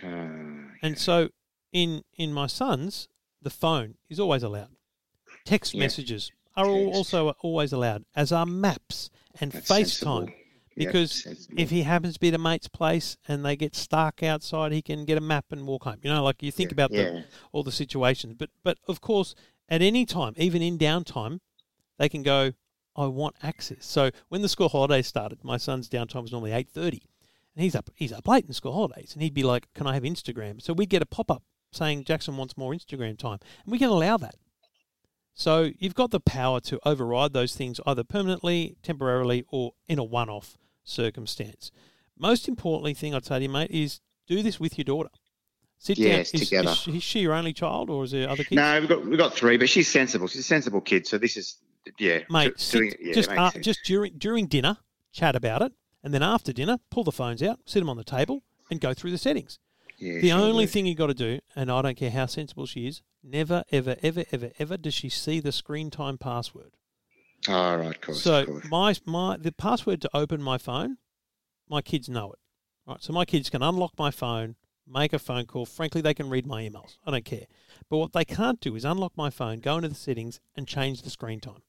[0.02, 1.28] Uh, and so
[1.72, 3.08] in in my son's,
[3.42, 4.76] the phone is always allowed.
[5.44, 5.80] Text Yeah.
[5.80, 6.94] messages are Text.
[6.96, 10.26] also always allowed, as are maps and That's FaceTime.
[10.26, 10.30] sensible.
[10.76, 11.54] Because sensible.
[11.58, 14.82] if he happens to be at a mate's place and they get stuck outside, he
[14.82, 15.98] can get a map and walk home.
[16.02, 18.34] You know, like you think Yeah, about the, all the situations.
[18.38, 19.34] But but of course,
[19.68, 21.40] at any time, even in downtime,
[21.98, 22.52] they can go.
[22.94, 23.86] I want access.
[23.86, 27.02] So when the school holidays started, my son's downtime was normally eight thirty,
[27.56, 29.94] and he's up he's up late in school holidays, and he'd be like, "Can I
[29.94, 33.72] have Instagram?" So we'd get a pop up saying Jackson wants more Instagram time, and
[33.72, 34.34] we can allow that.
[35.34, 40.04] So you've got the power to override those things either permanently, temporarily, or in a
[40.04, 41.70] one-off circumstance.
[42.18, 45.10] Most importantly, thing I'd say to you, mate, is do this with your daughter.
[45.78, 46.40] Sit Yes, down.
[46.42, 46.70] Is, together.
[46.70, 48.52] Is she, is she your only child, or is there other kids?
[48.52, 50.28] No, we've got we've got three, but she's sensible.
[50.28, 51.56] She's a sensible kid, so this is
[51.98, 52.44] yeah, mate.
[52.44, 54.76] doing sit- it- yeah, just uh, just during during dinner,
[55.12, 55.72] chat about it,
[56.04, 58.94] and then after dinner, pull the phones out, sit them on the table, and go
[58.94, 59.58] through the settings.
[59.98, 62.86] Yeah, The only thing you've got to do, and I don't care how sensible she
[62.88, 66.72] is, never, ever, ever, ever, ever does she see the screen time password.
[67.48, 68.22] Oh, right, course.
[68.22, 68.70] so course.
[68.70, 70.98] my my the password to open my phone,
[71.68, 72.38] my kids know it.
[72.86, 75.66] Right, so my kids can unlock my phone, make a phone call.
[75.66, 76.96] Frankly, they can read my emails.
[77.06, 77.46] I don't care.
[77.88, 81.02] But what they can't do is unlock my phone, go into the settings, and change
[81.02, 81.62] the screen time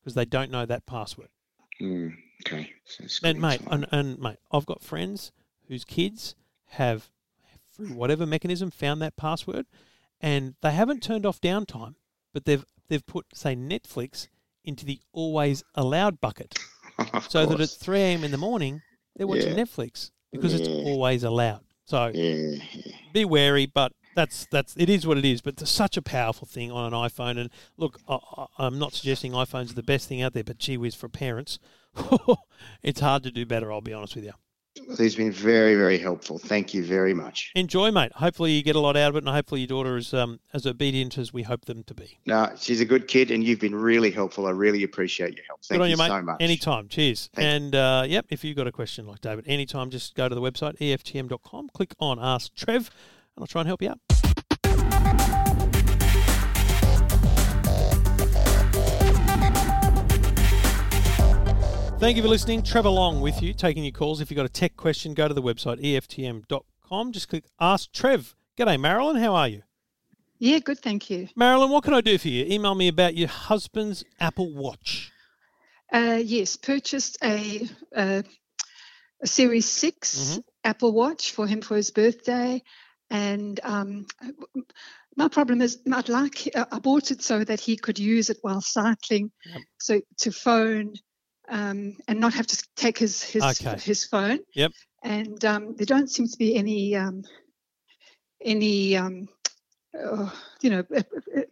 [0.00, 1.28] because they don't know that password.
[1.80, 2.16] Mm,
[2.46, 2.72] okay.
[2.84, 5.32] So And mate, and, and mate, I've got friends
[5.68, 6.34] whose kids
[6.70, 7.10] have,
[7.72, 9.66] through whatever mechanism, found that password,
[10.20, 11.94] and they haven't turned off downtime,
[12.32, 14.28] but they've they've put say Netflix
[14.66, 16.58] into the always allowed bucket,
[17.28, 18.24] so that at three a.m.
[18.24, 18.82] in the morning
[19.16, 19.64] they're watching Yeah.
[19.64, 21.62] Netflix because it's always allowed.
[21.86, 22.92] So Yeah, yeah.
[23.12, 25.40] be wary, but that's that's it is what it is.
[25.40, 27.38] But it's such a powerful thing on an iPhone.
[27.38, 28.18] And look, I,
[28.58, 31.58] I'm not suggesting iPhones are the best thing out there, but gee whiz for parents,
[32.82, 33.72] it's hard to do better.
[33.72, 34.32] I'll be honest with you.
[34.86, 36.38] Well, have been very, very helpful.
[36.38, 37.52] Thank you very much.
[37.54, 38.12] Enjoy, mate.
[38.12, 40.66] Hopefully you get a lot out of it, and hopefully your daughter is um, as
[40.66, 42.18] obedient as we hope them to be.
[42.26, 44.46] No, she's a good kid, and you've been really helpful.
[44.46, 45.64] I really appreciate your help.
[45.64, 46.08] Thank Good on you, mate.
[46.08, 46.36] so much.
[46.40, 46.88] Anytime.
[46.88, 47.30] Cheers.
[47.34, 50.34] Thank and uh, yep, if you've got a question like David, anytime, just go to
[50.34, 52.90] the website EFTM.com, click on Ask Trev,
[53.36, 54.00] and I'll try and help you out.
[61.98, 62.62] Thank you for listening.
[62.62, 64.20] Trevor Long with you, taking your calls.
[64.20, 67.12] If you've got a tech question, go to the website EFTM.com.
[67.12, 68.34] Just click Ask Trev.
[68.58, 69.16] G'day, Marilyn.
[69.16, 69.62] How are you?
[70.38, 71.28] Yeah, good, thank you.
[71.34, 72.44] Marilyn, what can I do for you?
[72.44, 75.10] Email me about your husband's Apple Watch.
[75.90, 77.66] Uh, yes, purchased a,
[77.96, 78.22] a,
[79.22, 82.62] a Series 6 Apple Watch for him for his birthday.
[83.08, 84.06] And um,
[85.16, 88.38] my problem is, I'd like, uh, I bought it so that he could use it
[88.42, 89.60] while cycling, Yep.
[89.78, 90.94] so to phone
[91.48, 93.78] um, and not have to take his his, Okay.
[93.78, 94.40] his phone.
[94.54, 94.72] Yep.
[95.02, 97.22] And um, there don't seem to be any um,
[98.44, 99.28] any um,
[99.98, 100.30] uh,
[100.60, 100.84] you know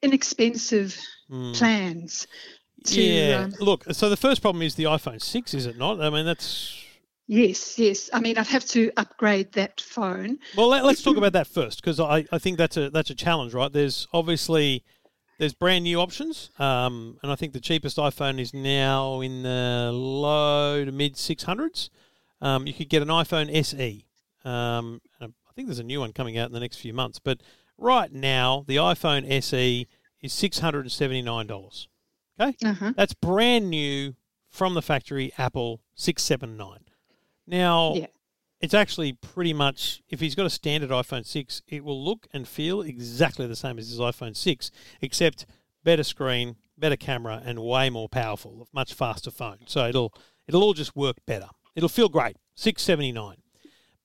[0.03, 1.53] inexpensive Hmm.
[1.53, 2.27] plans.
[2.87, 3.45] To, yeah.
[3.45, 6.03] um, Look, so the first problem is the iPhone 6, is it not?
[6.03, 6.85] I mean, that's.
[7.27, 8.11] Yes, yes.
[8.13, 10.39] I mean, I'd have to upgrade that phone.
[10.55, 13.15] Well, let, us talk about that first because I, I think that's a that's a
[13.15, 13.73] challenge, right?
[13.73, 14.85] There's obviously
[15.39, 19.91] there's brand new options, um, and I think the cheapest iPhone is now in the
[19.93, 21.91] low to mid six hundreds.
[22.41, 24.05] Um, you could get an iPhone SE.
[24.45, 27.41] Um, I think there's a new one coming out in the next few months, but
[27.79, 29.87] right now the iPhone SE
[30.21, 31.89] is six hundred and seventy nine dollars.
[32.41, 32.93] Okay, Uh-huh.
[32.97, 34.15] that's brand new
[34.51, 36.81] from the factory, Apple six seven nine.
[37.47, 38.07] Now, Yeah.
[38.65, 42.49] It's actually pretty much if he's got a standard iPhone 6, it will look and
[42.49, 44.71] feel exactly the same as his iPhone 6,
[45.03, 45.45] except
[45.85, 49.59] better screen, better camera, and way more powerful, much faster phone.
[49.67, 50.15] So it'll
[50.49, 51.49] it'll all just work better.
[51.77, 52.37] It'll feel great.
[52.55, 53.37] Six seventy nine.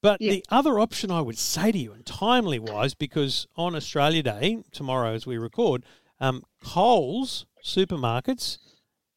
[0.02, 0.32] But Yeah.
[0.32, 4.60] the other option I would say to you, and timely wise, because on Australia Day
[4.72, 5.84] tomorrow as we record,
[6.20, 8.58] um, Coles supermarkets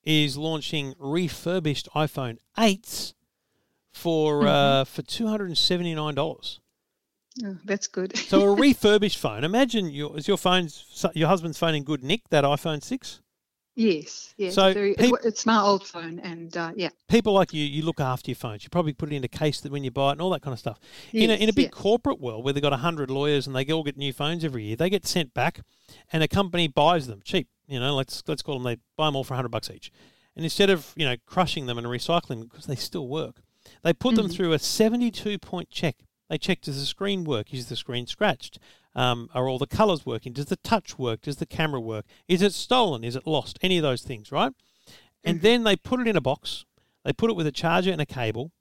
[0.04, 3.14] is launching refurbished iPhone eights
[3.92, 6.60] for uh, for two hundred and seventy nine dollars.
[7.44, 8.16] Oh, that's good.
[8.28, 9.44] So a refurbished phone.
[9.44, 12.28] Imagine your is your phone's your husband's phone in good nick?
[12.30, 13.20] That iPhone six.
[13.74, 14.54] yes, yes.
[14.54, 18.00] So very, peop- it's my old phone, and uh, yeah, People like you, you look
[18.00, 18.64] after your phones.
[18.64, 20.42] You probably put it in a case that when you buy it and all that
[20.42, 20.78] kind of stuff.
[21.12, 21.70] in a in a big yeah.
[21.70, 24.76] corporate world where they've got hundred lawyers and they all get new phones every year,
[24.76, 25.60] they get sent back,
[26.12, 27.48] and a company buys them cheap.
[27.66, 29.90] You know, let's let's call them they buy them all for hundred bucks each,
[30.36, 33.36] and instead of you know crushing them and recycling them because they still work,
[33.82, 35.96] they put them through a seventy-two point check.
[36.28, 37.52] They check does the screen work?
[37.52, 38.58] Is the screen scratched?
[38.94, 40.32] Um, are all the colours working?
[40.32, 41.22] Does the touch work?
[41.22, 42.04] Does the camera work?
[42.28, 43.04] Is it stolen?
[43.04, 43.58] Is it lost?
[43.62, 44.52] Any of those things, right?
[45.24, 46.64] And then they put it in a box.
[47.04, 48.52] They put it with a charger and a cable.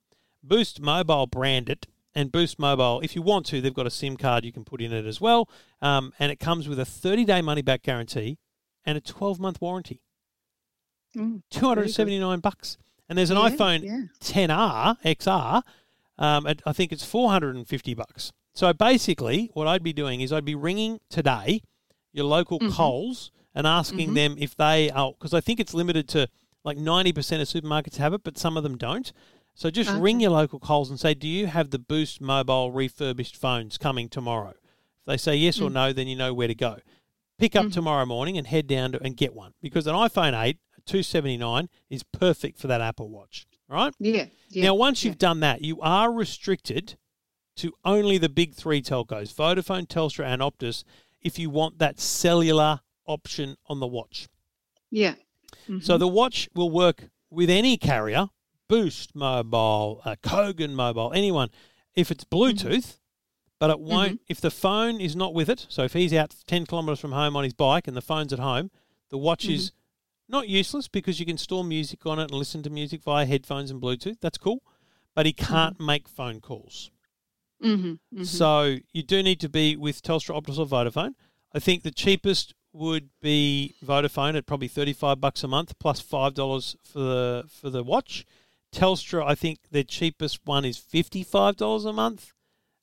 [0.43, 4.17] Boost Mobile brand it, and Boost Mobile, if you want to, they've got a SIM
[4.17, 5.49] card you can put in it as well.
[5.81, 8.37] Um, and it comes with a 30 day money back guarantee
[8.85, 10.01] and a 12 month warranty.
[11.15, 12.77] Mm, 279 bucks.
[13.11, 14.01] And there's an Yeah, iPhone yeah.
[14.21, 15.63] 10R XR.
[16.17, 18.31] Um, at, I think it's 450 bucks.
[18.53, 21.61] So basically, what I'd be doing is I'd be ringing today
[22.13, 22.71] your local Mm-hmm.
[22.71, 26.29] Coles and asking them if they are because I think it's limited to
[26.63, 27.09] like 90%
[27.41, 29.11] of supermarkets have it, but some of them don't.
[29.55, 33.35] So just ring your local Coles and say, "Do you have the Boost Mobile refurbished
[33.35, 35.73] phones coming tomorrow?" If they say yes or Mm.
[35.73, 36.77] no, then you know where to go.
[37.37, 37.67] Pick Mm-hmm.
[37.67, 40.70] up tomorrow morning and head down to, and get one because an iPhone 8 at
[40.85, 43.47] 279 is perfect for that Apple Watch.
[43.67, 43.93] right?
[43.99, 44.63] Yeah, yeah.
[44.63, 45.09] now, once yeah.
[45.09, 46.97] you've done that, you are restricted
[47.57, 50.83] to only the big three telcos Vodafone, Telstra, and Optus
[51.21, 54.27] if you want that cellular option on the watch.
[54.89, 55.15] yeah,
[55.67, 55.97] So mm-hmm.
[55.99, 58.27] the watch will work with any carrier,
[58.67, 61.49] Boost Mobile, uh, Kogan Mobile, anyone,
[61.95, 62.67] if it's mm-hmm.
[62.67, 62.97] Bluetooth,
[63.59, 64.23] but it won't, mm-hmm.
[64.27, 67.35] if the phone is not with it, so if he's out 10 kilometres from home
[67.35, 68.71] on his bike and the phone's at home,
[69.09, 69.71] the watch is
[70.31, 73.69] not useless because you can store music on it and listen to music via headphones
[73.69, 74.19] and Bluetooth.
[74.21, 74.63] That's cool.
[75.13, 76.89] But he can't make phone calls.
[77.63, 78.23] Mm-hmm.
[78.23, 81.13] So you do need to be with Telstra, Optus, or Vodafone.
[81.53, 86.33] I think the cheapest would be Vodafone at probably thirty-five bucks a month plus five
[86.33, 88.25] dollars for the for the watch.
[88.73, 92.31] Telstra, I think their cheapest one is fifty-five dollars a month,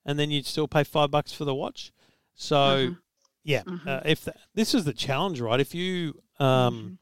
[0.04, 1.90] and then you'd still pay five bucks for the watch.
[2.34, 2.96] So,
[3.42, 5.58] yeah, uh, if the, this is the challenge, right?
[5.58, 6.98] If you um,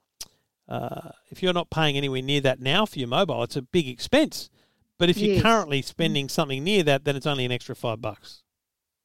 [0.68, 3.88] uh, if you're not paying anywhere near that now for your mobile, it's a big
[3.88, 4.50] expense.
[4.98, 5.42] But if you're Yes.
[5.42, 8.42] currently spending something near that, then it's only an extra five bucks.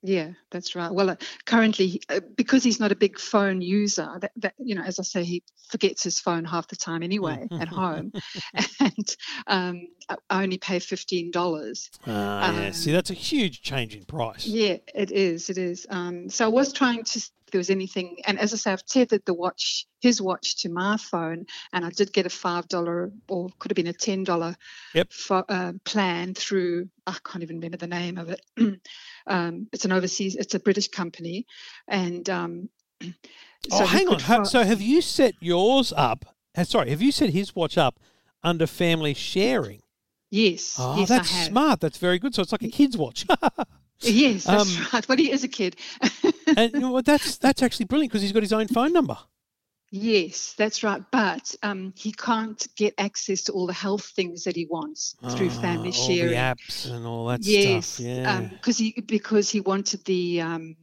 [0.04, 0.92] Yeah, that's right.
[0.92, 4.82] Well, uh, currently, uh, because he's not a big phone user, that, that you know,
[4.82, 8.12] as I say, he forgets his phone half the time anyway at home,
[8.80, 9.88] and um,
[10.32, 11.92] I only pay fifteen dollars.
[12.08, 12.72] Ah, yeah.
[12.72, 14.48] See, that's a huge change in price.
[14.48, 15.52] Yeah, it is.
[15.52, 15.86] It is.
[15.92, 19.24] Um, so I was trying to there was anything, and as I say, I've tethered
[19.26, 23.50] the watch, his watch, to my phone, and I did get a five dollar or
[23.60, 24.56] could have been a ten dollar
[24.94, 25.10] Yep.
[25.30, 26.90] uh, plan through.
[27.08, 28.42] I can't even remember the name of it.
[29.28, 30.36] um, it's an overseas.
[30.36, 31.46] It's a British company,
[31.88, 32.70] and um,
[33.02, 34.20] so oh, hang on.
[34.20, 36.26] fo- So, have you set yours up?
[36.64, 38.00] Sorry, have you set his watch up
[38.44, 39.82] under family sharing?
[40.30, 41.48] yes, Oh, yes, that's I have.
[41.48, 41.80] smart.
[41.82, 42.34] That's very good.
[42.36, 43.26] So it's like a kid's watch.
[44.04, 45.08] Yes, that's Um, right.
[45.10, 45.76] Well, he is a kid.
[46.58, 47.06] and you know what?
[47.06, 49.18] That's that's actually brilliant because he's got his own phone number.
[49.94, 51.04] Yes, that's right.
[51.12, 55.50] But um, he can't get access to all the health things that he wants through
[55.50, 56.30] family Ah, all sharing.
[56.32, 58.06] the apps and all that yes, stuff.
[58.06, 58.40] Yeah.
[58.54, 60.76] because he because he wanted the um,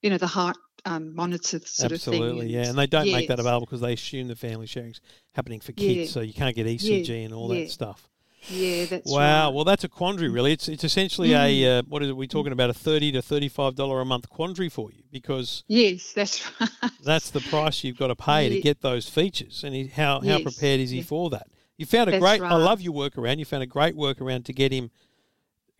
[0.00, 2.48] you know the heart um, monitor sort Absolutely, of thing.
[2.48, 5.00] yeah, and they don't make that available because they assume the family sharing's
[5.34, 6.06] happening for kids, Yeah.
[6.06, 7.60] so you can't get ECG and all yeah.
[7.64, 8.08] that stuff.
[8.48, 9.50] Yeah, that's wow, right.
[9.50, 9.54] Mm.
[9.54, 10.52] well, that's a quandary, really.
[10.52, 12.16] It's it's essentially a uh, what is it?
[12.16, 16.12] We talking about a thirty to thirty-five dollar a month quandary for you because Yes,
[16.12, 16.70] that's right.
[17.04, 19.62] that's the price you've got to pay to get those features.
[19.64, 21.04] And he, how how Yes, prepared is he yeah.
[21.04, 21.46] for that?
[21.76, 22.42] You found a That's great.
[22.42, 23.38] I love your workaround.
[23.38, 24.90] You found a great workaround to get him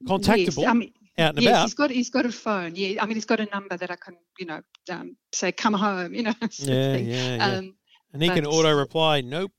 [0.04, 1.62] contactable Yes, I mean, out and yes, about.
[1.64, 2.74] he's got he's got a phone.
[2.76, 4.60] Yeah, I mean, he's got a number that I can you know
[4.90, 6.14] um, say come home.
[6.22, 6.34] You know.
[6.58, 7.46] Yeah, yeah, yeah.
[7.58, 7.74] Um,
[8.12, 9.52] and he can auto reply, "Nope."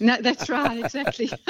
[0.00, 0.84] No, that's right.
[0.84, 1.30] Exactly.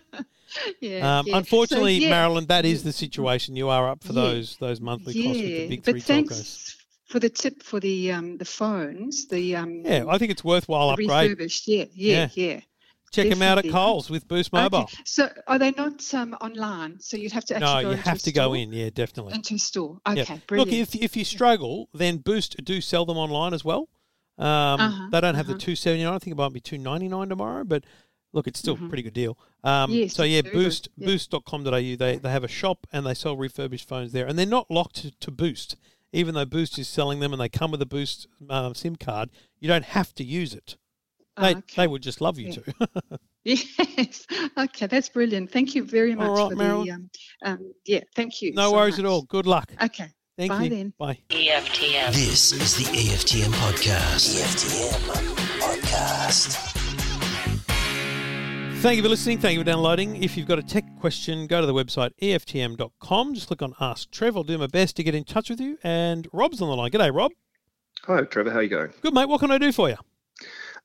[0.80, 1.32] yeah, Um, yeah.
[1.32, 2.10] So, Unfortunately, yeah.
[2.10, 3.56] Marilyn, that is the situation.
[3.56, 4.22] You are up for Yeah.
[4.22, 6.74] those those monthly costs with the big but three thanks telcos.
[7.06, 9.26] for the tip for the um the phones.
[9.28, 11.08] The um Yeah, I think it's worthwhile upgrade.
[11.08, 11.68] refurbished.
[11.68, 12.60] Yeah, yeah, yeah.
[13.12, 13.68] Check them out at.
[13.70, 14.80] Coles with Boost Mobile.
[14.84, 14.96] Okay.
[15.04, 16.98] So are they not um online?
[17.00, 18.72] So you'd have to actually No, you into have a to go in.
[18.72, 19.34] Yeah, definitely.
[19.34, 19.98] into a store.
[20.06, 20.22] Yeah.
[20.22, 20.70] Okay, brilliant.
[20.70, 23.88] Look, if if you struggle, then Boost do sell them online as well.
[24.38, 25.60] Um, Uh-huh, they don't have the uh-huh.
[25.60, 26.14] two seventy nine.
[26.14, 27.84] I think it might be two ninety nine tomorrow, but
[28.32, 29.36] look, it's still a pretty good deal.
[29.62, 29.92] Um, Mm-hmm.
[30.00, 31.06] Yes, so yeah, good, Boost yeah.
[31.06, 31.70] Boost.com.au.
[31.70, 34.96] They they have a shop and they sell refurbished phones there, and they're not locked
[35.02, 35.76] to, to Boost.
[36.14, 39.30] Even though Boost is selling them and they come with a Boost um, SIM card,
[39.60, 40.76] you don't have to use it.
[41.38, 41.62] They Okay.
[41.76, 42.54] they would just love you Yeah.
[42.54, 43.18] to.
[43.44, 44.24] Yes.
[44.56, 45.50] Okay, that's brilliant.
[45.50, 47.10] Thank you very much right, for Marilyn.
[47.42, 48.52] the um, um yeah, thank you.
[48.54, 49.22] no so worries at all.
[49.22, 49.72] Good luck.
[49.82, 50.08] Okay.
[50.38, 50.70] Thank Bye you.
[50.70, 50.92] then.
[50.98, 51.18] Bye.
[51.28, 52.12] EFTM.
[52.12, 54.40] This is the EFTM podcast.
[54.40, 56.56] EFTM podcast.
[58.80, 59.38] Thank you for listening.
[59.38, 60.22] Thank you for downloading.
[60.22, 63.34] If you've got a tech question, go to the website EFTM.com.
[63.34, 64.36] Just click on Ask Trev.
[64.36, 65.78] I'll do my best to get in touch with you.
[65.84, 66.90] And Rob's on the line.
[66.90, 67.30] G'day, Rob.
[68.04, 68.50] Hi, Trevor.
[68.50, 68.92] How you going?
[69.02, 69.28] Good, mate.
[69.28, 69.96] What can I do for you?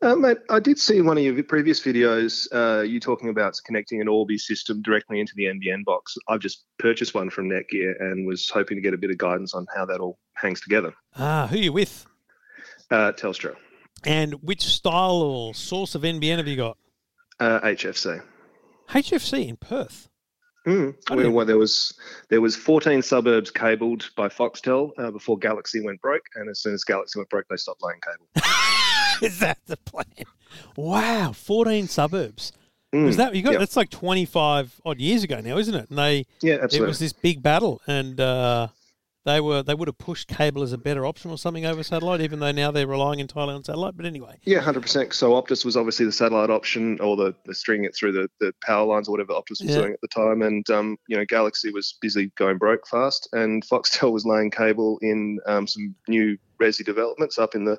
[0.02, 2.48] Uh, mate, I did see one of your previous videos.
[2.54, 6.16] Uh, you talking about connecting an Orbi system directly into the NBN box.
[6.28, 9.56] I've just purchased one from Netgear and was hoping to get a bit of guidance
[9.56, 10.94] on how that all hangs together.
[11.16, 12.06] Ah, who are you with?
[12.92, 13.56] Uh, Telstra,
[14.06, 16.78] And which style or source of NBN have you got?
[17.40, 18.22] uh, HFC.
[18.90, 20.10] HFC in Perth.
[20.68, 20.96] Mm.
[21.10, 21.98] Well, well, there was
[22.30, 26.74] there was 14 suburbs cabled by Foxtel uh, before Galaxy went broke, and as soon
[26.74, 28.48] as Galaxy went broke, they stopped laying cable.
[29.22, 30.06] is that the plan?
[30.76, 32.52] Wow, 14 suburbs.
[32.94, 33.06] Mm.
[33.06, 33.52] Was that you got?
[33.52, 33.60] Yep.
[33.60, 35.90] That's like 25 odd years ago now, isn't it?
[35.90, 38.70] And they Yeah, it was this big battle, and uh,
[39.26, 42.22] they were they would have pushed cable as a better option or something over satellite,
[42.22, 43.98] even though now they're relying entirely on satellite.
[43.98, 45.14] But anyway, Yeah, hundred percent.
[45.14, 48.54] So Optus was obviously the satellite option, or the, the stringing it through the, the
[48.64, 49.76] power lines or whatever Optus was Yeah.
[49.80, 53.66] doing at the time, and um, you know Galaxy was busy going broke fast, and
[53.68, 57.78] Foxtel was laying cable in um, some new resi developments up in the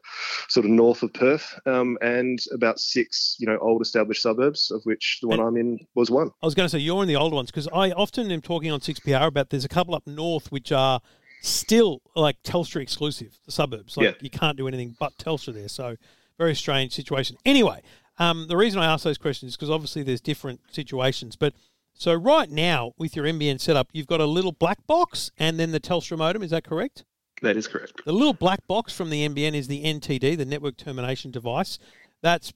[0.49, 4.83] sort of north of Perth, um, and about six you know old established suburbs, of
[4.85, 6.31] which the one I'm in was one.
[6.43, 8.71] I was going to say you're in the old ones because I often am talking
[8.71, 11.01] on 6PR about there's a couple up north which are
[11.43, 13.97] still like Telstra exclusive, the suburbs.
[13.97, 14.13] Like Yeah.
[14.21, 15.69] you can't do anything but Telstra there.
[15.69, 15.97] So
[16.37, 17.37] very strange situation.
[17.45, 17.83] Anyway,
[18.19, 21.37] um, the reason I ask those questions is because obviously there's different situations.
[21.37, 21.55] But
[21.95, 25.73] so right now with your NBN setup, you've got a little black box and then
[25.73, 26.43] the Telstra modem.
[26.43, 27.05] Is that correct?
[27.43, 28.05] That is correct.
[28.05, 31.79] The little black box from the NBN is the NTD, the network termination device.
[32.21, 32.53] That's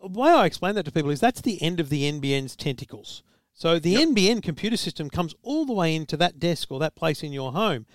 [0.00, 3.22] the way I explain that to people is that's the end of the NBN's tentacles.
[3.52, 7.22] So the NBN computer system comes all the way into that desk or that place
[7.22, 7.86] in your home.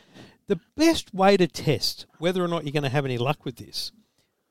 [0.47, 3.55] The best way to test whether or not you're going to have any luck with
[3.55, 3.91] this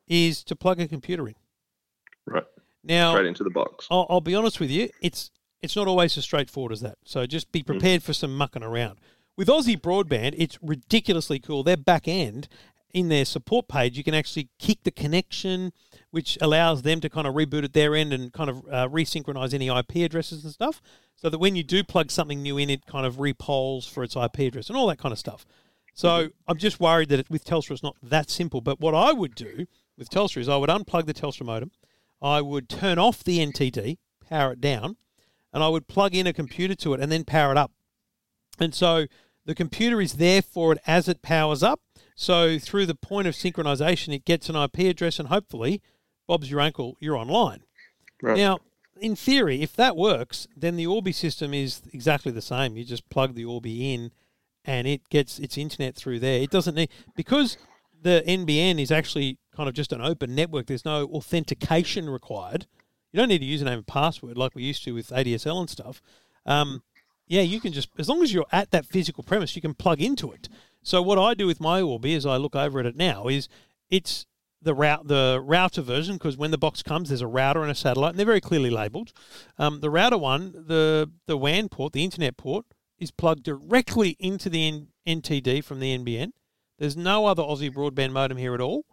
[0.09, 1.35] is to plug a computer in.
[2.27, 2.45] Right.
[2.83, 3.87] Now, Straight into the box.
[3.91, 5.31] I'll, I'll be honest with you, it's
[5.63, 6.99] it's not always as straightforward as that.
[7.05, 7.67] So just be hmm.
[7.67, 8.99] prepared for some mucking around.
[9.37, 11.65] With Aussie Broadband, it's ridiculously cool.
[11.65, 12.47] Their back end
[12.93, 15.73] in their support page, you can actually kick the connection,
[16.13, 19.53] which allows them to kind of reboot at their end and kind of uh, resynchronize
[19.53, 20.81] any IP addresses and stuff,
[21.17, 24.15] so that when you do plug something new in, it kind of repolls for its
[24.15, 25.45] IP address and all that kind of stuff.
[25.93, 28.61] So I'm just worried that it, with Telstra it's not that simple.
[28.61, 29.67] But what I would do
[29.99, 31.73] with Telstra is I would unplug the Telstra modem,
[32.23, 34.97] I would turn off the NTD, power it down,
[35.53, 37.73] and I would plug in a computer to it and then power it up.
[38.61, 39.07] And so
[39.47, 41.81] the computer is there for it as it powers up.
[42.15, 45.83] So through the point of synchronization, it gets an IP address, and hopefully,
[46.27, 47.63] Bob's your uncle, you're online.
[48.23, 48.37] Right.
[48.37, 48.61] Now,
[49.01, 52.77] in theory, if that works, then the Orbi system is exactly the same.
[52.77, 54.13] You just plug the Orbi in,
[54.65, 56.41] and it gets its internet through there.
[56.41, 57.59] It doesn't need because
[58.03, 60.67] the NBN is actually kind of just an open network.
[60.67, 62.67] There's no authentication required.
[63.13, 66.01] You don't need a username and password like we used to with ADSL and stuff.
[66.47, 66.83] Um,
[67.27, 70.01] yeah, you can just as long as you're at that physical premise, you can plug
[70.01, 70.49] into it.
[70.83, 73.49] So what I do with my Orbi, as I look over at it now, is
[73.91, 74.27] it's
[74.61, 77.75] the route the router version because when the box comes, there's a router and a
[77.75, 79.13] satellite, and they're very clearly labelled.
[79.59, 82.67] Um, the router one, the the WAN port, the internet port,
[82.99, 86.33] is plugged directly into the N- NTD from the NBN.
[86.79, 88.85] There's no other Aussie broadband modem here at all,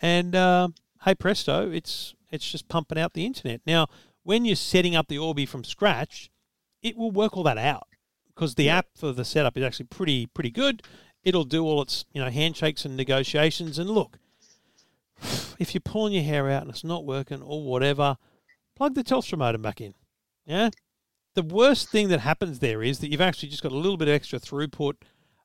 [0.00, 0.68] and uh,
[1.04, 3.60] hey presto, it's it's just pumping out the internet.
[3.66, 3.88] Now,
[4.22, 6.30] when you're setting up the Orbi from scratch,
[6.84, 7.88] it will work all that out
[8.28, 10.82] because the app for the setup is actually pretty pretty good.
[11.24, 13.78] It'll do all its you know handshakes and negotiations.
[13.78, 14.18] And look,
[15.58, 18.18] if you're pulling your hair out and it's not working or whatever,
[18.76, 19.94] plug the Telstra modem back in.
[20.46, 20.70] Yeah.
[21.34, 24.06] The worst thing that happens there is that you've actually just got a little bit
[24.06, 24.94] of extra throughput.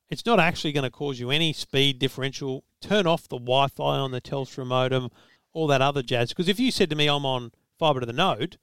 [0.08, 2.62] It's not actually going to cause you any speed differential.
[2.80, 5.10] Turn off the Wi-Fi on the Telstra modem,
[5.52, 6.28] all that other jazz.
[6.28, 8.58] Because if you said to me, I'm on fibre to the node,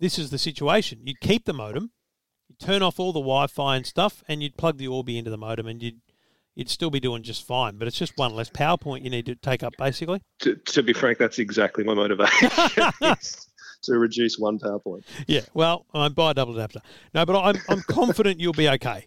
[0.00, 1.00] this is the situation.
[1.04, 1.92] You keep the modem,
[2.48, 5.38] you turn off all the Wi-Fi and stuff, and you'd plug the Orbi into the
[5.38, 6.00] modem, and you'd
[6.54, 7.76] you'd still be doing just fine.
[7.76, 10.22] But it's just one less power point you need to take up, basically.
[10.40, 12.50] To, to be frank, that's exactly my motivation.
[13.82, 15.04] to reduce one power point.
[15.26, 16.80] Yeah, well, I buy a double adapter.
[17.14, 19.06] No, but I'm I'm confident you'll be okay.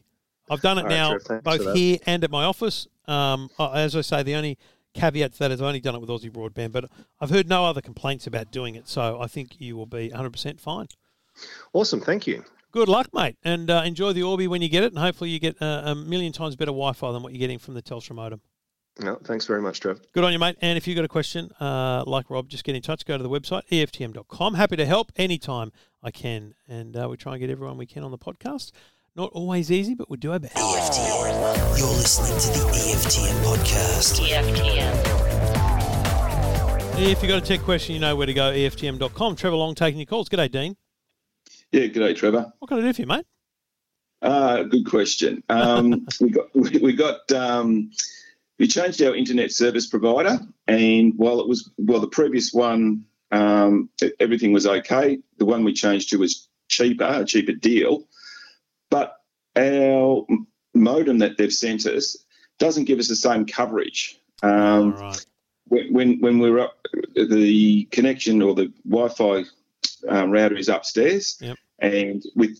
[0.50, 2.88] I've done it All now both here and at my office.
[3.08, 4.58] Um, as I say, the only
[4.94, 7.66] caveat to that is I've only done it with Aussie Broadband, but I've heard no
[7.66, 10.88] other complaints about doing it, so I think you will be 100% fine.
[11.74, 12.44] Awesome, thank you.
[12.72, 15.40] Good luck, mate, and uh, enjoy the Orbi when you get it, and hopefully you
[15.40, 18.42] get uh, a million times better Wi-Fi than what you're getting from the Telstra modem.
[19.00, 20.02] No, thanks very much, Trev.
[20.14, 20.58] Good on you, mate.
[20.62, 23.06] And if you've got a question, uh, like Rob, just get in touch.
[23.06, 24.54] Go to the website, EFTM.com.
[24.56, 25.72] Happy to help anytime
[26.04, 26.54] I can.
[26.68, 28.72] And uh, we try and get everyone we can on the podcast.
[29.16, 30.56] Not always easy, but we do our best.
[30.56, 31.80] EFTM.
[31.80, 34.20] You're listening to the EFTM podcast.
[34.20, 35.40] EFTM.
[37.00, 39.38] If you've got a tech question, you know where to go, EFTM.com.
[39.38, 40.28] Trevor Long taking your calls.
[40.28, 40.76] G'day, Dean.
[41.72, 42.52] Yeah, good day, Trevor.
[42.60, 43.26] What can I do for you, mate?
[44.22, 45.44] Uh, good question.
[45.50, 47.92] Um, we got we, we got um,
[48.58, 53.90] we changed our internet service provider, and while it was well, the previous one um,
[54.20, 55.20] everything was okay.
[55.38, 58.08] The one we changed to was cheaper, a cheaper deal,
[58.90, 59.16] but
[59.56, 60.26] our
[60.74, 62.18] modem that they've sent us
[62.58, 64.20] doesn't give us the same coverage.
[64.42, 65.26] Um, right.
[65.66, 66.80] when when, when we're up,
[67.16, 69.44] the connection or the Wi-Fi
[70.08, 71.58] um, router is upstairs, Yep.
[71.80, 72.60] and with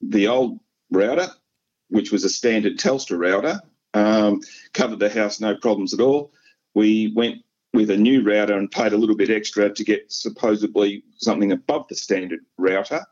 [0.00, 1.28] the old router,
[1.88, 3.60] which was a standard Telstra router,
[3.94, 4.40] um,
[4.74, 6.32] covered the house no problems at all.
[6.74, 7.42] We went
[7.74, 11.86] with a new router and paid a little bit extra to get supposedly something above
[11.88, 13.04] the standard router,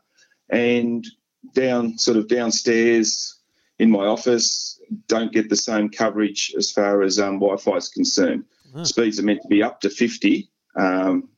[0.49, 1.05] and
[1.53, 3.35] down sort of downstairs
[3.79, 8.45] in my office don't get the same coverage as far as um, Wi-Fi is concerned.
[8.85, 11.29] Speeds are meant to be up to 50, um,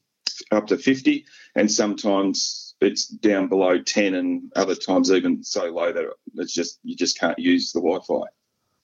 [0.52, 1.26] up to 50,
[1.56, 6.80] and sometimes it's down below 10, and other times even so low that it's just
[6.84, 8.28] you just can't use the Wi-Fi.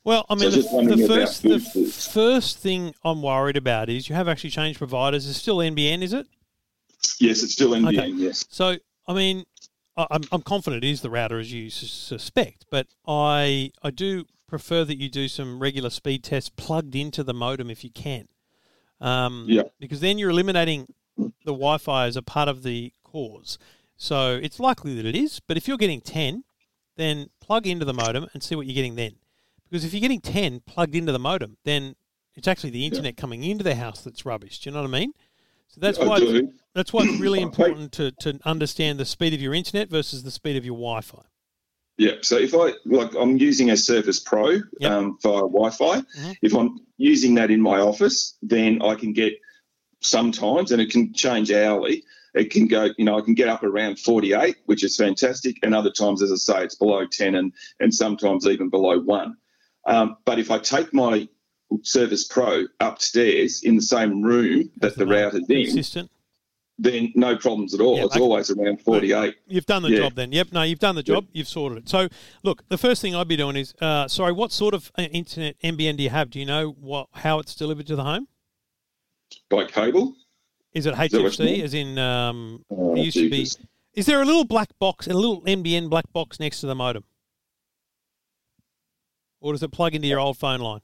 [0.04, 4.16] Well, I mean, just the, the first the first thing I'm worried about is you
[4.16, 5.28] have actually changed providers.
[5.28, 6.28] It's still NBN, is it?
[7.20, 7.98] Yes, it's still NBN.
[7.98, 8.08] Okay.
[8.10, 8.46] Yes.
[8.50, 8.76] So,
[9.08, 9.46] I mean,
[9.98, 14.86] I'm, I'm confident it is the router as you suspect, but I I do prefer
[14.86, 18.28] that you do some regular speed tests plugged into the modem if you can.
[19.02, 19.64] Um, Yeah.
[19.80, 23.58] Because then you're eliminating the Wi-Fi as a part of the cause.
[23.98, 25.40] So it's likely that it is.
[25.48, 26.44] But if you're getting 10,
[26.98, 29.16] then plug into the modem and see what you're getting then.
[29.70, 31.96] Because if you're getting 10 plugged into the modem, then
[32.36, 34.60] it's actually the internet coming into the house that's rubbish.
[34.60, 35.14] Do you know what I mean?
[35.68, 36.52] So that's I why do.
[36.74, 40.32] that's why it's really important to, to understand the speed of your internet versus the
[40.32, 41.22] speed of your Wi-Fi.
[41.98, 42.12] Yeah.
[42.22, 44.92] So if I like, I'm using a Surface Pro Yep.
[44.92, 46.02] um, via Wi-Fi.
[46.02, 46.36] Mhm.
[46.42, 49.34] If I'm using that in my office, then I can get
[50.06, 52.04] sometimes, and it can change hourly.
[52.34, 55.74] It can go, you know, I can get up around 48, which is fantastic, and
[55.74, 59.38] other times, as I say, it's below 10, and and sometimes even below one.
[59.86, 61.28] Um, but if I take my
[61.82, 66.12] Surface Pro upstairs in the same room that the router's in, Consistent.
[66.78, 67.98] then no problems at all.
[67.98, 68.22] Yeah, it's okay.
[68.24, 69.36] always around 48.
[69.48, 69.98] You've done the Yeah.
[69.98, 70.32] job then.
[70.32, 70.48] Yep.
[70.52, 71.26] No, you've done the job.
[71.32, 71.90] You've sorted it.
[71.90, 72.08] So,
[72.44, 75.56] look, the first thing I'd be doing is, uh, sorry, what sort of uh, internet
[75.64, 76.30] NBN do you have?
[76.30, 78.28] Do you know what how it's delivered to the home?
[79.50, 80.16] By cable.
[80.74, 81.40] Is it HFC?
[81.46, 81.62] mean?
[81.64, 83.48] As in, um, Oh, it used to be.
[83.94, 87.06] Is there a little black box, a little NBN black box next to the modem,
[89.40, 90.82] or does it plug into your old phone line?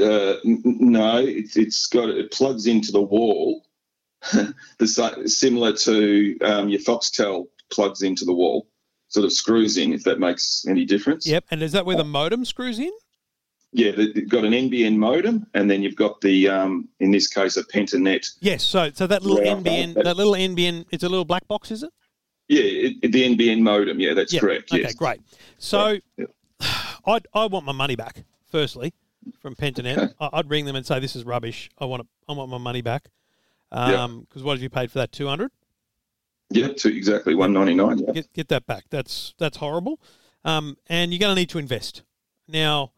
[0.00, 3.64] Uh, n- no, it's it's got it plugs into the wall,
[4.78, 8.66] the similar to um, your Foxtel plugs into the wall,
[9.06, 9.92] sort of screws in.
[9.92, 11.26] If that makes any difference.
[11.28, 11.44] Yep.
[11.52, 12.90] And is that where the modem screws in?
[13.74, 17.56] Yeah, they've got an NBN modem, and then you've got the um, in this case
[17.56, 18.28] a Pentanet.
[18.40, 18.62] Yes.
[18.62, 21.82] So, so that little Yeah, NBN, that- little NBN, it's a little black box, is
[21.82, 21.90] it?
[22.48, 23.98] Yeah, it, the NBN modem.
[23.98, 24.40] Yeah, that's Yeah.
[24.40, 24.70] correct.
[24.72, 24.94] Okay, yes.
[24.94, 25.20] great.
[25.58, 26.26] So, Yeah.
[27.06, 28.24] I I want my money back.
[28.44, 28.92] Firstly,
[29.40, 31.70] from Pentanet, I'd ring them and say this is rubbish.
[31.78, 33.08] I want it, I want my money back.
[33.70, 35.12] Um, because what have you paid for that?
[35.12, 35.50] Two hundred.
[36.50, 37.98] Yeah, to exactly one ninety nine.
[38.00, 38.12] Yeah.
[38.12, 38.84] Get get that back.
[38.90, 39.98] That's that's horrible.
[40.44, 42.02] Um, and you're going to need to invest.
[42.46, 42.92] Now,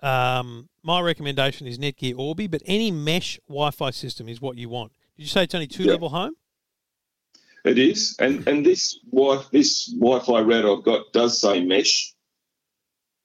[0.00, 4.92] um, my recommendation is Netgear Orbi, but any mesh Wi-Fi system is what you want.
[5.16, 5.92] Did you say it's only two Yeah.
[5.92, 6.34] level home?
[7.64, 12.14] It is, and and this wi this Wi-Fi router I've got does say mesh.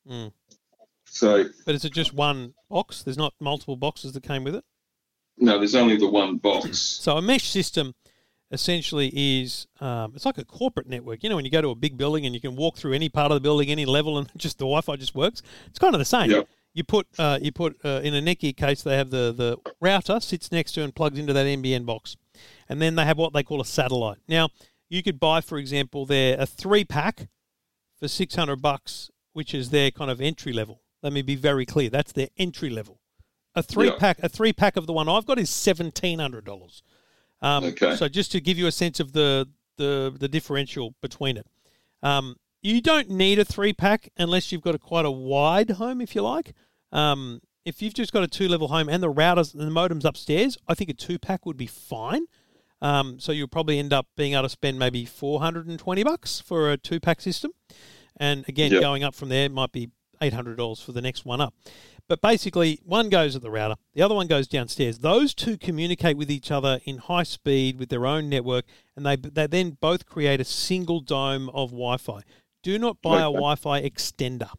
[0.10, 0.34] Mm.
[1.06, 3.04] So But is it just one box?
[3.04, 4.66] There's not multiple boxes that came with it.
[5.38, 6.80] no, there's only the one box.
[6.80, 7.94] So a mesh system
[8.52, 11.24] essentially is um, it's like a corporate network.
[11.24, 13.10] You know, when you go to a big building and you can walk through any
[13.10, 15.42] part of the building, any level, and just the Wi-Fi just works.
[15.68, 16.32] It's kind of the same.
[16.32, 16.50] Yep.
[16.74, 20.20] You put uh, you put uh, in a Netgear case, they have the the router
[20.20, 22.16] sits next to and plugs into that NBN box,
[22.68, 24.18] and then they have what they call a satellite.
[24.28, 24.50] Now
[24.90, 27.28] you could buy, for example, their a three pack
[28.00, 30.82] for six hundred bucks, which is their kind of entry level.
[31.04, 31.90] Let me be very clear.
[31.90, 33.00] That's their entry level.
[33.56, 33.98] A three Yeah.
[34.00, 36.82] pack, a three pack of the one I've got is seventeen hundred dollars.
[37.42, 37.96] Um, Okay.
[37.98, 39.48] So just to give you a sense of the
[39.78, 41.46] the, the differential between it,
[42.02, 46.02] um, you don't need a three pack unless you've got a quite a wide home,
[46.02, 46.54] if you like.
[46.92, 50.06] Um, if you've just got a two level home and the routers and the modems
[50.06, 52.26] upstairs, I think a two pack would be fine.
[52.82, 56.04] Um, so you'll probably end up being able to spend maybe four hundred and twenty
[56.04, 57.52] bucks for a two pack system,
[58.18, 58.82] and again Yeah.
[58.82, 59.90] going up from there might be
[60.22, 61.54] eight hundred dollars for the next one up.
[62.10, 65.00] But basically, one goes at the router, the other one goes downstairs.
[65.00, 68.66] Those two communicate with each other in high speed with their own network,
[68.98, 72.20] and they they then both create a single dome of Wi-Fi.
[72.64, 74.50] Do not buy a Wi-Fi extender.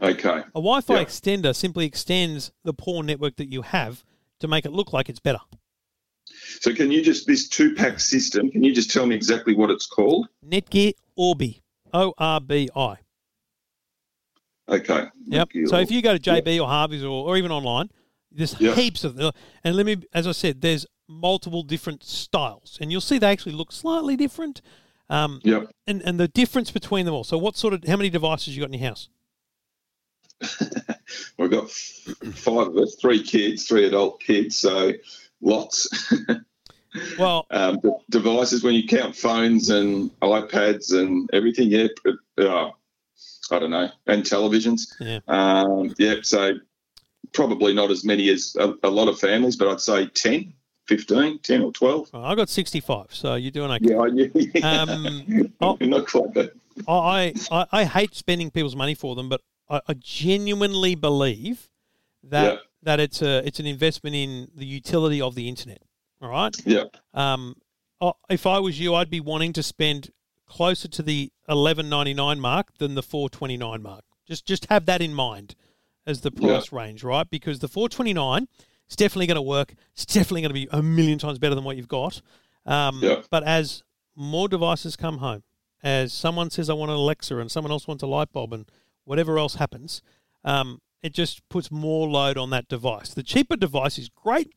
[0.00, 0.38] Okay.
[0.40, 1.04] A Wi-Fi Yeah.
[1.04, 4.04] extender simply extends the poor network that you have
[4.40, 5.40] to make it look like it's better.
[6.60, 8.50] So can you just this two pack system?
[8.50, 10.28] Can you just tell me exactly what it's called?
[10.46, 11.62] Netgear Orbi,
[11.94, 12.96] O R B I.
[14.68, 15.06] Okay.
[15.26, 15.48] Yep.
[15.66, 17.88] So if you go to JB or Harvey's or, or even online,
[18.30, 18.74] there's Yeah.
[18.74, 19.32] heaps of them.
[19.64, 23.52] And let me, as I said, there's multiple different styles, and you'll see they actually
[23.52, 24.60] look slightly different.
[25.08, 25.70] Um, Yep.
[25.86, 27.24] and and the difference between them all.
[27.24, 29.08] So what sort of how many devices you got in your house?
[31.38, 34.92] We've got five of us, three kids, three adult kids, so
[35.40, 36.12] lots.
[37.18, 37.78] Well, um,
[38.08, 41.68] devices when you count phones and iPads and everything.
[41.70, 41.88] Yeah,
[42.38, 42.70] uh,
[43.50, 44.86] I don't know, and televisions.
[44.98, 45.18] Yeah.
[45.28, 46.54] Um, yeah, so
[47.32, 50.54] probably not as many as a, a lot of families, but I'd say 10,
[50.88, 52.10] 15, 10 or 12.
[52.12, 53.90] Well, I got 65, so you're doing okay.
[53.90, 54.82] Yeah, I, yeah.
[54.82, 56.52] Um, oh, not quite that.
[56.86, 61.68] I, I, I, hate spending people's money for them, but I, I genuinely believe
[62.22, 65.82] that that it's a it's an investment in the utility of the internet.
[66.20, 66.54] All right.
[66.66, 66.84] Yeah.
[67.14, 67.56] Um,
[68.28, 70.10] if I was you, I'd be wanting to spend
[70.46, 74.04] closer to the 11.99 mark than the 4.29 mark.
[74.26, 75.54] Just just have that in mind
[76.06, 77.28] as the price range, right?
[77.28, 78.46] Because the 4.29
[78.86, 79.74] it's definitely going to work.
[79.92, 82.22] It's definitely going to be a million times better than what you've got.
[82.64, 83.22] Um, yeah.
[83.30, 83.82] But as
[84.14, 85.42] more devices come home,
[85.82, 88.66] as someone says, I want an Alexa, and someone else wants a light bulb, and
[89.04, 90.02] whatever else happens,
[90.44, 93.14] um, it just puts more load on that device.
[93.14, 94.52] The cheaper device is great,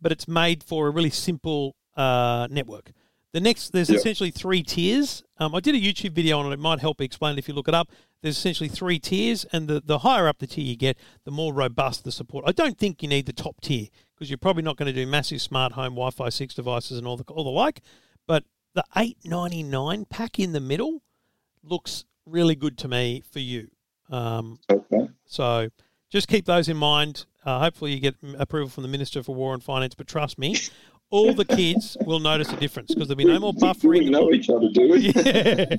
[0.00, 2.92] but it's made for a really simple uh, network.
[3.32, 3.96] The next, there's Yeah.
[3.96, 5.22] essentially three tiers.
[5.38, 6.54] Um, I did a YouTube video on it.
[6.54, 7.90] It might help explain it if you look it up.
[8.22, 11.54] There's essentially three tiers, and the, the higher up the tier you get, the more
[11.54, 12.44] robust the support.
[12.46, 15.06] I don't think you need the top tier because you're probably not going to do
[15.06, 17.80] massive smart home Wi-Fi six devices and all the all the like.
[18.26, 21.02] But the eight ninety nine pack in the middle
[21.62, 23.70] looks really good to me for you.
[24.10, 25.08] Um, Okay.
[25.24, 25.68] so
[26.10, 27.24] just keep those in mind.
[27.44, 29.94] Uh, hopefully, you get approval from the Minister for War and Finance.
[29.94, 30.56] But trust me,
[31.10, 34.00] all the kids will notice a difference because there'll be no more buffering.
[34.04, 35.12] We know each other, do we?
[35.12, 35.76] Yeah.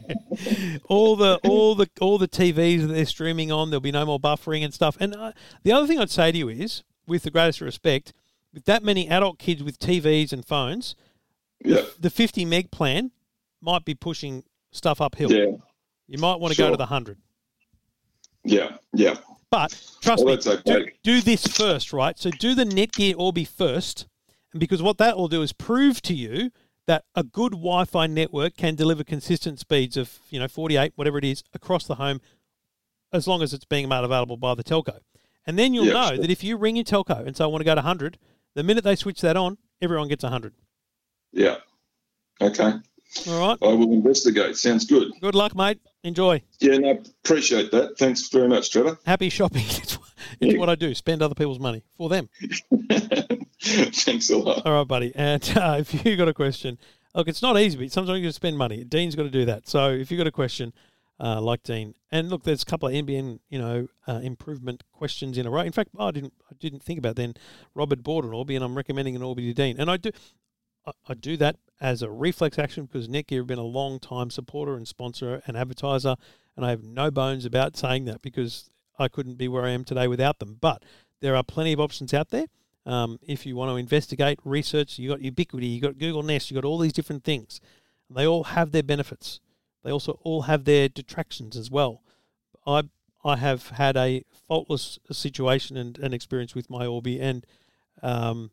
[0.89, 4.19] all the all the all the TVs that they're streaming on, there'll be no more
[4.19, 4.97] buffering and stuff.
[4.99, 5.31] And uh,
[5.63, 8.13] the other thing I'd say to you is, with the greatest respect,
[8.53, 10.95] with that many adult kids with TVs and phones,
[11.63, 11.81] Yeah.
[11.99, 13.11] the 50 meg plan
[13.61, 15.31] might be pushing stuff uphill.
[15.31, 15.51] Yeah.
[16.07, 17.17] You might want to go to the 100.
[18.43, 18.77] Yeah.
[18.93, 19.15] Yeah.
[19.49, 19.71] But
[20.01, 20.61] trust Well, me, okay.
[20.65, 22.17] do, do this first, right?
[22.17, 24.07] So do the Netgear Orbi first,
[24.57, 26.51] because what that will do is prove to you
[26.87, 31.23] that a good Wi-Fi network can deliver consistent speeds of you know 48, whatever it
[31.25, 32.21] is, across the home,
[33.13, 34.99] as long as it's being made available by the telco.
[35.45, 36.17] And then you'll Yeah, know sure.
[36.19, 38.17] that if you ring your telco and say I want to go to 100,
[38.55, 40.53] the minute they switch that on, everyone gets 100.
[41.31, 41.57] Yeah.
[42.41, 42.73] Okay.
[43.27, 43.57] All right.
[43.61, 44.55] I will investigate.
[44.57, 45.11] Sounds good.
[45.21, 45.79] Good luck, mate.
[46.03, 46.41] Enjoy.
[46.59, 47.97] Yeah, no, appreciate that.
[47.97, 48.97] Thanks very much, Trevor.
[49.05, 49.63] Happy shopping.
[49.67, 49.97] it's
[50.39, 50.93] it's what I do.
[50.95, 52.29] Spend other people's money for them.
[53.93, 54.65] Thanks a lot.
[54.65, 55.11] All right, buddy.
[55.15, 56.79] And uh, if you got a question,
[57.13, 58.83] look, it's not easy, but sometimes you spend money.
[58.83, 59.67] Dean's got to do that.
[59.67, 60.73] So if you got a question,
[61.19, 65.37] uh, like Dean, and look, there's a couple of NBN, you know, uh, improvement questions
[65.37, 65.61] in a row.
[65.61, 67.35] In fact, I didn't, I didn't think about then.
[67.75, 70.09] Robert bought an Orbi, and I'm recommending an Orbi to Dean, and I do,
[70.87, 74.31] I, I do that as a reflex action because Netgear have been a long time
[74.31, 76.15] supporter and sponsor and advertiser,
[76.55, 79.83] and I have no bones about saying that because I couldn't be where I am
[79.83, 80.57] today without them.
[80.59, 80.83] But
[81.19, 82.47] there are plenty of options out there.
[82.85, 86.61] Um, if you want to investigate, research, you've got Ubiquiti, you've got Google Nest, you've
[86.61, 87.61] got all these different things.
[88.09, 89.39] They all have their benefits.
[89.83, 92.01] They also all have their detractions as well.
[92.65, 92.83] I
[93.23, 97.45] I have had a faultless situation and, and experience with my Orbi, and
[98.01, 98.51] um,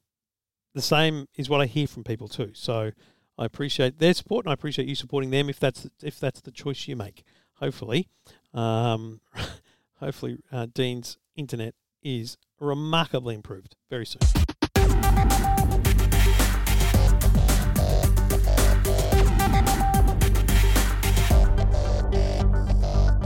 [0.74, 2.50] the same is what I hear from people too.
[2.54, 2.92] So
[3.38, 6.50] I appreciate their support, and I appreciate you supporting them if that's if that's the
[6.50, 7.24] choice you make.
[7.54, 8.08] Hopefully,
[8.52, 9.20] um,
[10.00, 14.20] hopefully uh, Dean's internet is remarkably improved very soon.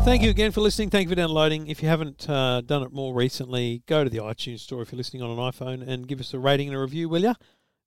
[0.05, 0.91] Thank you again for listening.
[0.91, 1.69] Thank you for downloading.
[1.69, 4.97] If you haven't uh, done it more recently, go to the iTunes store if you're
[4.97, 7.35] listening on an iPhone and give us a rating and a review, will you?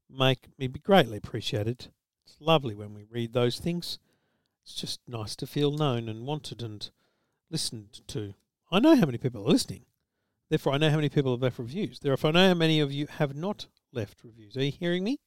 [0.10, 1.88] Make me be greatly appreciated.
[2.26, 4.00] It's lovely when we read those things.
[4.64, 6.89] It's just nice to feel known and wanted and
[7.52, 8.34] listened to.
[8.72, 9.84] I know how many people are listening.
[10.50, 12.00] Therefore, I know how many people have left reviews.
[12.00, 14.56] Therefore, I know how many of you have not left reviews.
[14.56, 15.20] Are you hearing me?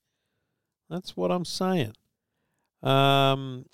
[0.89, 1.95] That's what I'm saying.
[2.83, 3.67] Um,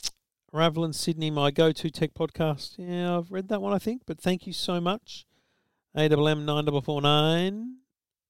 [0.53, 2.77] Ravelin Sydney, my go-to tech podcast.
[2.79, 4.03] Yeah, I've read that one, I think.
[4.07, 5.27] But thank you so much.
[5.97, 7.77] AWM nine double four nine.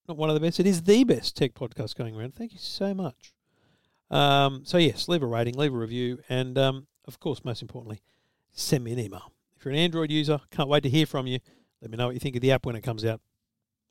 [0.07, 0.59] Not one of the best.
[0.59, 2.35] It is the best tech podcast going around.
[2.35, 3.33] Thank you so much.
[4.11, 8.01] Um, so yes, leave a rating, leave a review, and um, of course, most importantly,
[8.51, 9.31] send me an email.
[9.57, 11.39] If you're an Android user, can't wait to hear from you.
[11.81, 13.21] Let me know what you think of the app when it comes out.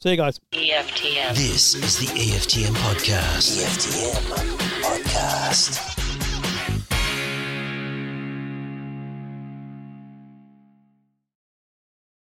[0.03, 0.41] See you guys.
[0.53, 1.35] EFTM.
[1.35, 3.62] This is the EFTM podcast.
[3.62, 5.93] EFTM podcast.